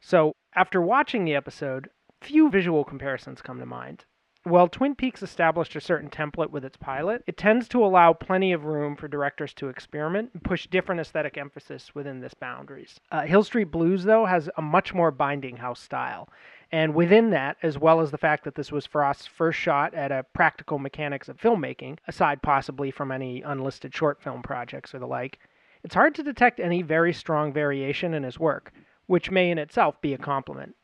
So, 0.00 0.34
after 0.54 0.80
watching 0.80 1.24
the 1.24 1.34
episode, 1.34 1.90
few 2.20 2.50
visual 2.50 2.84
comparisons 2.84 3.42
come 3.42 3.58
to 3.58 3.66
mind. 3.66 4.04
While 4.44 4.68
Twin 4.68 4.94
Peaks 4.94 5.22
established 5.22 5.74
a 5.76 5.80
certain 5.80 6.08
template 6.08 6.50
with 6.50 6.64
its 6.64 6.76
pilot, 6.76 7.22
it 7.26 7.36
tends 7.36 7.68
to 7.68 7.84
allow 7.84 8.12
plenty 8.12 8.52
of 8.52 8.64
room 8.64 8.96
for 8.96 9.08
directors 9.08 9.52
to 9.54 9.68
experiment 9.68 10.30
and 10.32 10.42
push 10.42 10.66
different 10.66 11.00
aesthetic 11.00 11.36
emphasis 11.36 11.94
within 11.94 12.20
this 12.20 12.34
boundaries. 12.34 13.00
Uh, 13.10 13.22
Hill 13.22 13.42
Street 13.42 13.70
Blues, 13.70 14.04
though, 14.04 14.24
has 14.26 14.48
a 14.56 14.62
much 14.62 14.94
more 14.94 15.10
binding 15.10 15.56
house 15.56 15.80
style. 15.80 16.30
And 16.70 16.94
within 16.94 17.30
that, 17.30 17.56
as 17.62 17.78
well 17.78 18.00
as 18.00 18.10
the 18.10 18.18
fact 18.18 18.44
that 18.44 18.54
this 18.54 18.70
was 18.70 18.86
Frost's 18.86 19.26
first 19.26 19.58
shot 19.58 19.92
at 19.92 20.12
a 20.12 20.24
practical 20.32 20.78
mechanics 20.78 21.28
of 21.28 21.38
filmmaking, 21.38 21.98
aside 22.06 22.40
possibly 22.40 22.90
from 22.90 23.10
any 23.10 23.42
unlisted 23.42 23.94
short 23.94 24.22
film 24.22 24.42
projects 24.42 24.94
or 24.94 24.98
the 24.98 25.06
like, 25.06 25.40
it's 25.82 25.94
hard 25.94 26.14
to 26.16 26.22
detect 26.22 26.60
any 26.60 26.82
very 26.82 27.12
strong 27.12 27.52
variation 27.52 28.14
in 28.14 28.22
his 28.22 28.38
work, 28.38 28.72
which 29.06 29.30
may 29.30 29.50
in 29.50 29.58
itself 29.58 30.00
be 30.00 30.12
a 30.12 30.18
compliment. 30.18 30.74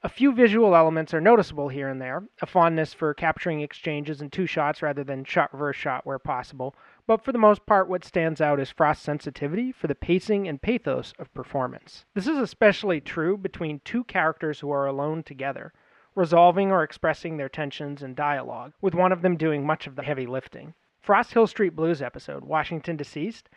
A 0.00 0.08
few 0.08 0.32
visual 0.32 0.76
elements 0.76 1.12
are 1.12 1.20
noticeable 1.20 1.70
here 1.70 1.88
and 1.88 2.00
there, 2.00 2.22
a 2.40 2.46
fondness 2.46 2.94
for 2.94 3.12
capturing 3.14 3.62
exchanges 3.62 4.22
in 4.22 4.30
two 4.30 4.46
shots 4.46 4.80
rather 4.80 5.02
than 5.02 5.24
shot 5.24 5.52
reverse 5.52 5.74
shot 5.74 6.06
where 6.06 6.20
possible, 6.20 6.76
but 7.04 7.24
for 7.24 7.32
the 7.32 7.38
most 7.38 7.66
part, 7.66 7.88
what 7.88 8.04
stands 8.04 8.40
out 8.40 8.60
is 8.60 8.70
Frost's 8.70 9.04
sensitivity 9.04 9.72
for 9.72 9.88
the 9.88 9.96
pacing 9.96 10.46
and 10.46 10.62
pathos 10.62 11.12
of 11.18 11.34
performance. 11.34 12.04
This 12.14 12.28
is 12.28 12.38
especially 12.38 13.00
true 13.00 13.36
between 13.36 13.80
two 13.80 14.04
characters 14.04 14.60
who 14.60 14.70
are 14.70 14.86
alone 14.86 15.24
together, 15.24 15.72
resolving 16.14 16.70
or 16.70 16.84
expressing 16.84 17.36
their 17.36 17.48
tensions 17.48 18.00
in 18.00 18.14
dialogue, 18.14 18.74
with 18.80 18.94
one 18.94 19.10
of 19.10 19.22
them 19.22 19.36
doing 19.36 19.66
much 19.66 19.88
of 19.88 19.96
the 19.96 20.04
heavy 20.04 20.26
lifting. 20.26 20.74
Frost 21.00 21.32
Hill 21.32 21.48
Street 21.48 21.74
Blues 21.74 22.00
episode, 22.00 22.44
Washington 22.44 22.96
Deceased, 22.96 23.48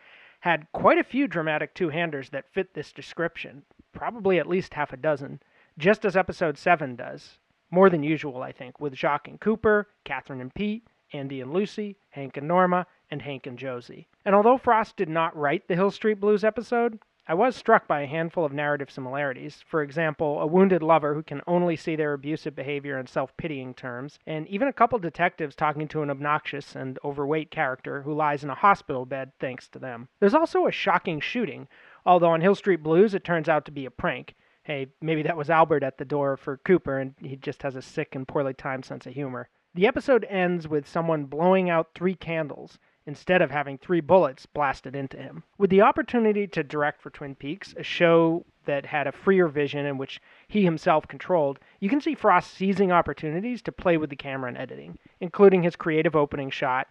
had 0.42 0.68
quite 0.72 0.98
a 0.98 1.04
few 1.04 1.28
dramatic 1.28 1.74
two 1.74 1.90
handers 1.90 2.30
that 2.32 2.50
fit 2.52 2.74
this 2.74 2.92
description, 2.92 3.64
probably 3.94 4.40
at 4.40 4.48
least 4.48 4.74
half 4.74 4.92
a 4.92 4.98
dozen, 4.98 5.40
just 5.78 6.04
as 6.04 6.18
episode 6.18 6.58
7 6.58 6.96
does. 6.96 7.40
More 7.70 7.90
than 7.90 8.04
usual, 8.04 8.42
I 8.42 8.52
think, 8.52 8.80
with 8.80 8.96
Jacques 8.96 9.28
and 9.28 9.40
Cooper, 9.40 9.88
Catherine 10.04 10.42
and 10.42 10.54
Pete, 10.54 10.88
Andy 11.14 11.42
and 11.42 11.54
Lucy, 11.54 11.98
Hank 12.10 12.38
and 12.38 12.48
Norma, 12.48 12.88
and 13.10 13.22
Hank 13.22 13.46
and 13.46 13.58
Josie. 13.58 14.08
And 14.26 14.34
although 14.34 14.58
Frost 14.58 14.98
did 14.98 15.10
not 15.10 15.36
write 15.38 15.68
the 15.68 15.76
Hill 15.76 15.92
Street 15.92 16.20
Blues 16.20 16.44
episode, 16.44 17.00
I 17.28 17.36
was 17.36 17.56
struck 17.56 17.88
by 17.88 18.02
a 18.02 18.08
handful 18.08 18.44
of 18.44 18.52
narrative 18.52 18.90
similarities. 18.90 19.64
For 19.68 19.84
example, 19.84 20.42
a 20.42 20.48
wounded 20.48 20.82
lover 20.82 21.14
who 21.14 21.22
can 21.22 21.42
only 21.46 21.76
see 21.76 21.96
their 21.96 22.14
abusive 22.14 22.56
behavior 22.56 22.98
in 22.98 23.06
self 23.06 23.38
pitying 23.38 23.76
terms, 23.76 24.18
and 24.26 24.48
even 24.48 24.68
a 24.68 24.74
couple 24.74 24.98
detectives 24.98 25.56
talking 25.56 25.88
to 25.90 26.02
an 26.02 26.10
obnoxious 26.10 26.76
and 26.76 26.98
overweight 27.06 27.52
character 27.52 28.02
who 28.02 28.14
lies 28.14 28.44
in 28.44 28.50
a 28.50 28.56
hospital 28.56 29.06
bed 29.06 29.34
thanks 29.40 29.70
to 29.70 29.80
them. 29.80 30.10
There's 30.20 30.34
also 30.34 30.66
a 30.66 30.72
shocking 30.72 31.20
shooting, 31.20 31.68
although 32.08 32.32
on 32.32 32.42
Hill 32.42 32.56
Street 32.56 32.82
Blues 32.82 33.14
it 33.14 33.24
turns 33.24 33.48
out 33.48 33.66
to 33.66 33.72
be 33.72 33.86
a 33.86 33.92
prank. 33.92 34.34
Hey, 34.64 34.88
maybe 35.00 35.22
that 35.22 35.38
was 35.38 35.52
Albert 35.52 35.84
at 35.84 36.00
the 36.00 36.06
door 36.06 36.38
for 36.38 36.58
Cooper, 36.58 36.98
and 36.98 37.14
he 37.20 37.36
just 37.36 37.62
has 37.62 37.76
a 37.76 37.84
sick 37.84 38.16
and 38.16 38.28
poorly 38.28 38.56
timed 38.56 38.86
sense 38.86 39.06
of 39.06 39.14
humor. 39.14 39.48
The 39.76 39.86
episode 39.86 40.26
ends 40.26 40.68
with 40.68 40.88
someone 40.88 41.26
blowing 41.26 41.70
out 41.70 41.92
three 41.94 42.16
candles 42.16 42.80
instead 43.06 43.42
of 43.42 43.52
having 43.52 43.78
three 43.78 44.02
bullets 44.02 44.46
blasted 44.46 44.96
into 44.96 45.18
him. 45.18 45.44
With 45.58 45.70
the 45.70 45.82
opportunity 45.82 46.48
to 46.48 46.64
direct 46.64 47.02
for 47.02 47.10
Twin 47.10 47.36
Peaks, 47.36 47.74
a 47.78 47.84
show 47.84 48.46
that 48.66 48.86
had 48.86 49.08
a 49.08 49.12
freer 49.12 49.48
vision 49.48 49.86
and 49.86 49.98
which 49.98 50.22
he 50.48 50.64
himself 50.64 51.08
controlled, 51.08 51.60
you 51.80 51.90
can 51.90 52.02
see 52.02 52.14
Frost 52.14 52.52
seizing 52.52 52.92
opportunities 52.92 53.62
to 53.64 53.72
play 53.72 53.98
with 53.98 54.10
the 54.10 54.16
camera 54.16 54.50
and 54.50 54.58
editing, 54.58 55.00
including 55.20 55.64
his 55.64 55.76
creative 55.76 56.16
opening 56.16 56.50
shot 56.50 56.88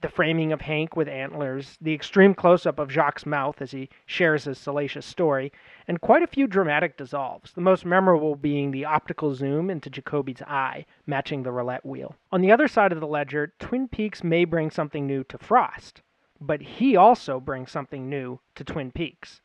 The 0.00 0.08
framing 0.10 0.52
of 0.52 0.60
Hank 0.60 0.96
with 0.96 1.08
antlers, 1.08 1.78
the 1.80 1.94
extreme 1.94 2.34
close 2.34 2.66
up 2.66 2.78
of 2.78 2.90
Jacques' 2.92 3.24
mouth 3.24 3.62
as 3.62 3.70
he 3.70 3.88
shares 4.04 4.44
his 4.44 4.58
salacious 4.58 5.06
story, 5.06 5.50
and 5.86 6.00
quite 6.00 6.22
a 6.22 6.26
few 6.26 6.46
dramatic 6.46 6.96
dissolves, 6.96 7.52
the 7.52 7.62
most 7.62 7.86
memorable 7.86 8.36
being 8.36 8.70
the 8.70 8.84
optical 8.84 9.34
zoom 9.34 9.70
into 9.70 9.88
Jacoby's 9.88 10.42
eye, 10.42 10.84
matching 11.06 11.42
the 11.42 11.52
roulette 11.52 11.86
wheel. 11.86 12.16
On 12.30 12.42
the 12.42 12.52
other 12.52 12.68
side 12.68 12.92
of 12.92 13.00
the 13.00 13.06
ledger, 13.06 13.54
Twin 13.58 13.88
Peaks 13.88 14.22
may 14.22 14.44
bring 14.44 14.70
something 14.70 15.06
new 15.06 15.24
to 15.24 15.38
Frost, 15.38 16.02
but 16.38 16.60
he 16.60 16.94
also 16.94 17.40
brings 17.40 17.70
something 17.70 18.08
new 18.08 18.40
to 18.56 18.64
Twin 18.64 18.92
Peaks. 18.92 19.40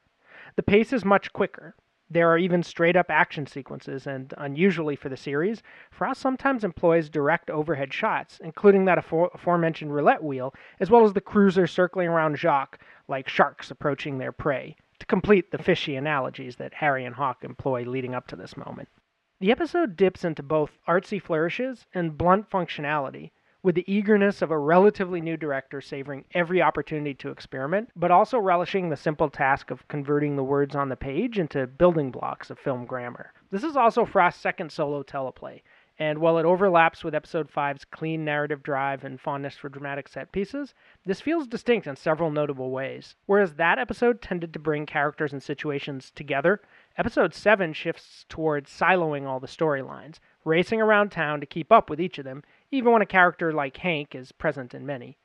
The 0.56 0.64
pace 0.64 0.92
is 0.92 1.06
much 1.06 1.32
quicker. 1.32 1.76
There 2.10 2.30
are 2.30 2.38
even 2.38 2.64
straight 2.64 2.96
up 2.96 3.10
action 3.10 3.48
sequences, 3.48 4.06
and 4.06 4.34
unusually 4.38 4.96
for 4.96 5.10
the 5.10 5.18
series, 5.18 5.64
Frost 5.90 6.20
sometimes 6.20 6.64
employs 6.64 7.10
direct 7.10 7.50
overhead 7.50 7.94
shots, 7.94 8.40
including 8.44 8.86
that 8.86 8.98
afore- 8.98 9.32
aforementioned 9.34 9.94
roulette 9.94 10.24
wheel, 10.24 10.54
as 10.80 10.92
well 10.92 11.06
as 11.06 11.14
the 11.14 11.22
cruiser 11.22 11.66
circling 11.66 12.10
around 12.10 12.38
Jacques 12.38 12.80
like 13.08 13.30
sharks 13.30 13.72
approaching 13.72 14.18
their 14.18 14.32
prey, 14.32 14.76
to 15.00 15.06
complete 15.06 15.52
the 15.52 15.58
fishy 15.58 15.96
analogies 15.96 16.58
that 16.58 16.74
Harry 16.76 17.06
and 17.06 17.16
Hawk 17.16 17.44
employ 17.44 17.84
leading 17.84 18.14
up 18.14 18.28
to 18.28 18.36
this 18.36 18.58
moment. 18.58 18.90
The 19.40 19.52
episode 19.52 19.96
dips 19.96 20.24
into 20.24 20.44
both 20.44 20.78
artsy 20.88 21.22
flourishes 21.22 21.86
and 21.94 22.18
blunt 22.18 22.50
functionality, 22.50 23.32
with 23.63 23.75
the 23.75 23.91
eagerness 23.91 24.41
of 24.41 24.51
a 24.51 24.60
relatively 24.60 25.22
new 25.22 25.38
director 25.38 25.79
savoring 25.79 26.25
every 26.34 26.62
opportunity 26.62 27.13
to 27.13 27.29
experiment, 27.29 27.89
but 27.96 28.12
also 28.12 28.38
relishing 28.38 28.89
the 28.89 28.98
simple 28.98 29.29
task 29.29 29.72
of 29.72 29.88
converting 29.88 30.36
the 30.36 30.43
words 30.43 30.75
on 30.75 30.89
the 30.89 30.96
page 30.98 31.39
into 31.39 31.65
building 31.65 32.12
blocks 32.12 32.50
of 32.50 32.60
film 32.60 32.86
grammar. 32.86 33.32
This 33.51 33.63
is 33.63 33.77
also 33.77 34.05
Frost's 34.05 34.41
second 34.41 34.70
solo 34.70 35.01
teleplay, 35.01 35.62
and 35.98 36.17
while 36.17 36.39
it 36.39 36.46
overlaps 36.46 37.03
with 37.03 37.15
episode 37.15 37.50
5's 37.50 37.86
clean 37.86 38.25
narrative 38.25 38.63
drive 38.63 39.05
and 39.05 39.22
fondness 39.22 39.55
for 39.55 39.70
dramatic 39.70 40.10
set 40.10 40.32
pieces, 40.32 40.74
this 41.05 41.22
feels 41.22 41.48
distinct 41.48 41.88
in 41.88 41.96
several 41.96 42.32
notable 42.32 42.72
ways. 42.72 43.15
Whereas 43.27 43.53
that 43.53 43.79
episode 43.79 44.22
tended 44.22 44.51
to 44.53 44.60
bring 44.60 44.86
characters 44.86 45.32
and 45.32 45.41
situations 45.41 46.12
together, 46.15 46.62
episode 46.98 47.34
7 47.34 47.72
shifts 47.74 48.25
towards 48.27 48.72
siloing 48.72 49.25
all 49.25 49.39
the 49.39 49.48
storylines, 49.48 50.15
racing 50.43 50.82
around 50.82 51.12
town 51.12 51.39
to 51.39 51.46
keep 51.46 51.72
up 51.72 51.89
with 51.89 52.01
each 52.01 52.17
of 52.17 52.25
them, 52.25 52.43
even 52.74 52.92
when 52.92 53.03
a 53.03 53.06
character 53.06 53.53
like 53.53 53.77
Hank 53.77 54.15
is 54.15 54.32
present 54.32 54.74
in 54.74 54.84
many. 54.84 55.15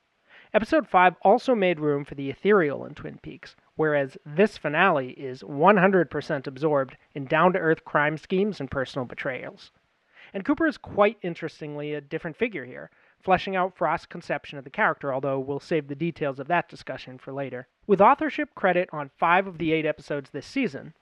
Episode 0.53 0.87
5 0.87 1.17
also 1.23 1.55
made 1.55 1.81
room 1.81 2.05
for 2.05 2.15
the 2.15 2.29
ethereal 2.29 2.85
in 2.85 2.95
Twin 2.95 3.19
Peaks, 3.23 3.57
whereas 3.75 4.19
this 4.27 4.59
finale 4.59 5.13
is 5.13 5.43
100% 5.43 6.47
absorbed 6.47 6.99
in 7.15 7.25
down 7.25 7.55
to 7.55 7.59
earth 7.59 7.87
crime 7.87 8.19
schemes 8.19 8.61
and 8.61 8.71
personal 8.71 9.07
betrayals. 9.07 9.71
And 10.35 10.45
Cooper 10.45 10.67
is 10.67 10.77
quite 10.77 11.17
interestingly 11.23 11.95
a 11.95 12.03
different 12.03 12.37
figure 12.37 12.67
here, 12.67 12.91
fleshing 13.19 13.57
out 13.57 13.75
Frost's 13.75 14.05
conception 14.05 14.59
of 14.59 14.65
the 14.65 14.71
character, 14.71 15.13
although 15.13 15.41
we'll 15.41 15.59
save 15.59 15.89
the 15.89 15.95
details 15.95 16.39
of 16.39 16.49
that 16.49 16.69
discussion 16.69 17.17
for 17.17 17.33
later. 17.33 17.67
With 17.87 18.03
authorship 18.03 18.55
credit 18.55 18.91
on 18.93 19.11
five 19.19 19.47
of 19.47 19.57
the 19.57 19.73
eight 19.73 19.87
episodes 19.87 20.29
this 20.31 20.47
season, 20.47 20.93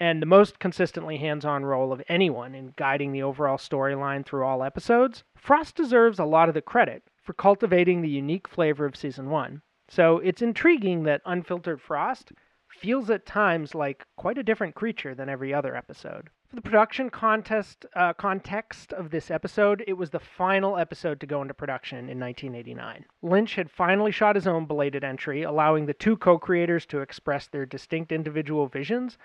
and 0.00 0.22
the 0.22 0.26
most 0.26 0.58
consistently 0.58 1.18
hands 1.18 1.44
on 1.44 1.64
role 1.64 1.92
of 1.92 2.02
anyone 2.08 2.54
in 2.54 2.72
guiding 2.76 3.12
the 3.12 3.22
overall 3.22 3.58
storyline 3.58 4.24
through 4.24 4.44
all 4.44 4.64
episodes, 4.64 5.22
Frost 5.36 5.76
deserves 5.76 6.18
a 6.18 6.24
lot 6.24 6.48
of 6.48 6.54
the 6.54 6.62
credit 6.62 7.02
for 7.22 7.34
cultivating 7.34 8.00
the 8.00 8.08
unique 8.08 8.48
flavor 8.48 8.86
of 8.86 8.96
season 8.96 9.28
one. 9.28 9.60
So 9.88 10.18
it's 10.18 10.40
intriguing 10.40 11.02
that 11.02 11.20
Unfiltered 11.26 11.82
Frost 11.82 12.32
feels 12.68 13.10
at 13.10 13.26
times 13.26 13.74
like 13.74 14.06
quite 14.16 14.38
a 14.38 14.42
different 14.42 14.74
creature 14.74 15.14
than 15.14 15.28
every 15.28 15.52
other 15.52 15.76
episode. 15.76 16.30
For 16.48 16.56
the 16.56 16.62
production 16.62 17.10
contest 17.10 17.86
uh, 17.94 18.12
context 18.14 18.92
of 18.92 19.10
this 19.10 19.30
episode, 19.30 19.84
it 19.86 19.92
was 19.92 20.10
the 20.10 20.18
final 20.18 20.76
episode 20.76 21.20
to 21.20 21.26
go 21.26 21.42
into 21.42 21.54
production 21.54 22.08
in 22.08 22.18
1989. 22.18 23.04
Lynch 23.22 23.54
had 23.54 23.70
finally 23.70 24.10
shot 24.10 24.34
his 24.34 24.48
own 24.48 24.66
belated 24.66 25.04
entry, 25.04 25.42
allowing 25.42 25.86
the 25.86 25.94
two 25.94 26.16
co-creators 26.16 26.86
to 26.86 27.00
express 27.00 27.46
their 27.46 27.66
distinct 27.66 28.10
individual 28.10 28.66
visions 28.66 29.16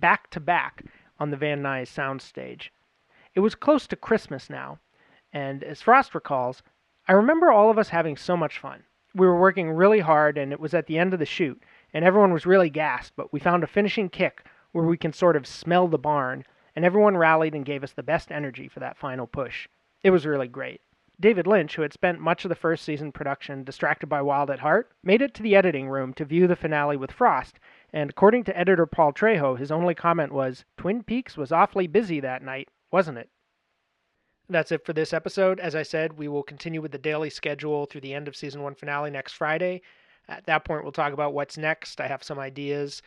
back 0.00 0.30
to 0.30 0.40
back 0.40 0.84
on 1.18 1.30
the 1.30 1.36
Van 1.36 1.62
Nuys 1.62 1.88
soundstage. 1.88 2.68
It 3.34 3.40
was 3.40 3.54
close 3.54 3.86
to 3.86 3.96
Christmas 3.96 4.50
now, 4.50 4.78
and 5.32 5.62
as 5.62 5.80
Frost 5.80 6.14
recalls, 6.14 6.62
I 7.08 7.12
remember 7.12 7.50
all 7.50 7.70
of 7.70 7.78
us 7.78 7.88
having 7.88 8.16
so 8.16 8.36
much 8.36 8.58
fun. 8.58 8.84
We 9.14 9.26
were 9.26 9.38
working 9.38 9.70
really 9.70 10.00
hard, 10.00 10.38
and 10.38 10.52
it 10.52 10.60
was 10.60 10.74
at 10.74 10.86
the 10.86 10.98
end 10.98 11.12
of 11.12 11.18
the 11.18 11.26
shoot, 11.26 11.62
and 11.92 12.04
everyone 12.04 12.32
was 12.32 12.46
really 12.46 12.70
gassed, 12.70 13.12
but 13.16 13.32
we 13.32 13.40
found 13.40 13.62
a 13.62 13.66
finishing 13.66 14.08
kick 14.08 14.44
where 14.72 14.84
we 14.84 14.96
can 14.96 15.12
sort 15.12 15.36
of 15.36 15.46
smell 15.46 15.88
the 15.88 15.98
barn, 15.98 16.44
and 16.74 16.84
everyone 16.84 17.16
rallied 17.16 17.54
and 17.54 17.64
gave 17.64 17.84
us 17.84 17.92
the 17.92 18.02
best 18.02 18.32
energy 18.32 18.68
for 18.68 18.80
that 18.80 18.96
final 18.96 19.26
push. 19.26 19.68
It 20.02 20.10
was 20.10 20.26
really 20.26 20.48
great. 20.48 20.80
David 21.20 21.46
Lynch, 21.46 21.76
who 21.76 21.82
had 21.82 21.92
spent 21.92 22.18
much 22.18 22.44
of 22.44 22.48
the 22.48 22.54
first 22.54 22.84
season 22.84 23.12
production 23.12 23.64
distracted 23.64 24.08
by 24.08 24.22
Wild 24.22 24.50
at 24.50 24.58
Heart, 24.58 24.90
made 25.04 25.22
it 25.22 25.34
to 25.34 25.42
the 25.42 25.54
editing 25.54 25.88
room 25.88 26.12
to 26.14 26.24
view 26.24 26.46
the 26.46 26.56
finale 26.56 26.96
with 26.96 27.12
Frost, 27.12 27.60
and 27.92 28.10
according 28.10 28.44
to 28.44 28.58
editor 28.58 28.86
Paul 28.86 29.12
Trejo, 29.12 29.58
his 29.58 29.70
only 29.70 29.94
comment 29.94 30.32
was, 30.32 30.64
Twin 30.76 31.02
Peaks 31.02 31.36
was 31.36 31.52
awfully 31.52 31.86
busy 31.86 32.20
that 32.20 32.42
night, 32.42 32.68
wasn't 32.90 33.18
it? 33.18 33.28
That's 34.48 34.72
it 34.72 34.84
for 34.84 34.92
this 34.92 35.12
episode. 35.12 35.60
As 35.60 35.74
I 35.74 35.82
said, 35.82 36.18
we 36.18 36.28
will 36.28 36.42
continue 36.42 36.80
with 36.80 36.92
the 36.92 36.98
daily 36.98 37.30
schedule 37.30 37.86
through 37.86 38.00
the 38.00 38.14
end 38.14 38.28
of 38.28 38.36
season 38.36 38.62
one 38.62 38.74
finale 38.74 39.10
next 39.10 39.32
Friday. 39.32 39.82
At 40.28 40.46
that 40.46 40.64
point, 40.64 40.82
we'll 40.82 40.92
talk 40.92 41.12
about 41.12 41.34
what's 41.34 41.58
next. 41.58 42.00
I 42.00 42.06
have 42.06 42.22
some 42.22 42.38
ideas, 42.38 43.02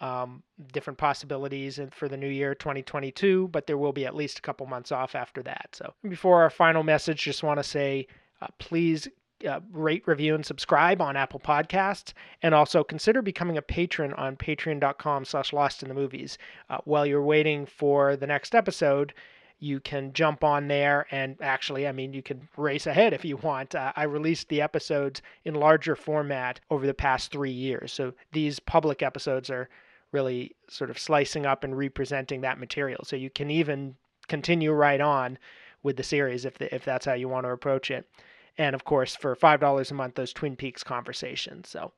um, 0.00 0.42
different 0.72 0.98
possibilities 0.98 1.78
for 1.90 2.08
the 2.08 2.16
new 2.16 2.28
year 2.28 2.54
2022, 2.54 3.48
but 3.48 3.66
there 3.66 3.78
will 3.78 3.92
be 3.92 4.06
at 4.06 4.14
least 4.14 4.38
a 4.38 4.42
couple 4.42 4.66
months 4.66 4.92
off 4.92 5.14
after 5.14 5.42
that. 5.42 5.68
So, 5.72 5.92
before 6.08 6.42
our 6.42 6.50
final 6.50 6.82
message, 6.82 7.22
just 7.22 7.42
want 7.42 7.58
to 7.58 7.64
say 7.64 8.06
uh, 8.40 8.48
please 8.58 9.08
uh, 9.46 9.60
rate, 9.72 10.06
review, 10.06 10.34
and 10.34 10.44
subscribe 10.44 11.00
on 11.00 11.16
Apple 11.16 11.40
Podcasts, 11.40 12.12
and 12.42 12.54
also 12.54 12.84
consider 12.84 13.22
becoming 13.22 13.56
a 13.56 13.62
patron 13.62 14.12
on 14.14 14.36
patreon.com 14.36 15.24
slash 15.24 15.52
lost 15.52 15.82
in 15.82 15.88
the 15.88 15.94
movies. 15.94 16.38
Uh, 16.68 16.78
while 16.84 17.06
you're 17.06 17.22
waiting 17.22 17.66
for 17.66 18.16
the 18.16 18.26
next 18.26 18.54
episode, 18.54 19.14
you 19.60 19.78
can 19.78 20.12
jump 20.14 20.42
on 20.42 20.68
there 20.68 21.06
and 21.10 21.36
actually, 21.42 21.86
I 21.86 21.92
mean, 21.92 22.14
you 22.14 22.22
can 22.22 22.48
race 22.56 22.86
ahead 22.86 23.12
if 23.12 23.24
you 23.24 23.36
want. 23.36 23.74
Uh, 23.74 23.92
I 23.94 24.04
released 24.04 24.48
the 24.48 24.62
episodes 24.62 25.20
in 25.44 25.54
larger 25.54 25.94
format 25.94 26.60
over 26.70 26.86
the 26.86 26.94
past 26.94 27.30
three 27.30 27.50
years. 27.50 27.92
So 27.92 28.14
these 28.32 28.58
public 28.58 29.02
episodes 29.02 29.50
are 29.50 29.68
really 30.12 30.56
sort 30.68 30.90
of 30.90 30.98
slicing 30.98 31.44
up 31.44 31.62
and 31.62 31.76
representing 31.76 32.40
that 32.40 32.58
material. 32.58 33.04
So 33.04 33.16
you 33.16 33.30
can 33.30 33.50
even 33.50 33.96
continue 34.28 34.72
right 34.72 35.00
on 35.00 35.38
with 35.82 35.96
the 35.96 36.02
series 36.02 36.44
if, 36.46 36.58
the, 36.58 36.74
if 36.74 36.84
that's 36.84 37.04
how 37.04 37.12
you 37.12 37.28
want 37.28 37.44
to 37.44 37.50
approach 37.50 37.90
it. 37.90 38.08
And 38.58 38.74
of 38.74 38.84
course, 38.84 39.16
for 39.16 39.34
$5 39.34 39.90
a 39.90 39.94
month, 39.94 40.14
those 40.14 40.32
Twin 40.32 40.56
Peaks 40.56 40.82
conversations. 40.84 41.68
So 41.68 41.92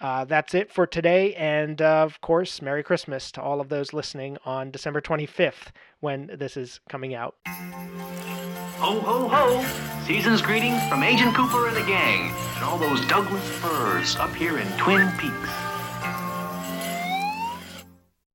uh, 0.00 0.24
that's 0.24 0.54
it 0.54 0.72
for 0.72 0.86
today. 0.86 1.34
And 1.34 1.82
uh, 1.82 2.02
of 2.02 2.20
course, 2.20 2.62
Merry 2.62 2.82
Christmas 2.82 3.32
to 3.32 3.42
all 3.42 3.60
of 3.60 3.68
those 3.68 3.92
listening 3.92 4.38
on 4.44 4.70
December 4.70 5.00
25th 5.00 5.72
when 6.00 6.30
this 6.38 6.56
is 6.56 6.80
coming 6.88 7.14
out. 7.14 7.36
Ho, 7.46 9.00
ho, 9.00 9.28
ho! 9.28 10.04
Season's 10.06 10.40
greetings 10.40 10.80
from 10.88 11.02
Agent 11.02 11.34
Cooper 11.34 11.66
and 11.66 11.76
the 11.76 11.82
gang, 11.82 12.32
and 12.54 12.64
all 12.64 12.78
those 12.78 13.04
Douglas 13.06 13.46
firs 13.58 14.16
up 14.16 14.34
here 14.34 14.58
in 14.58 14.66
Twin 14.78 15.10
Peaks. 15.18 15.67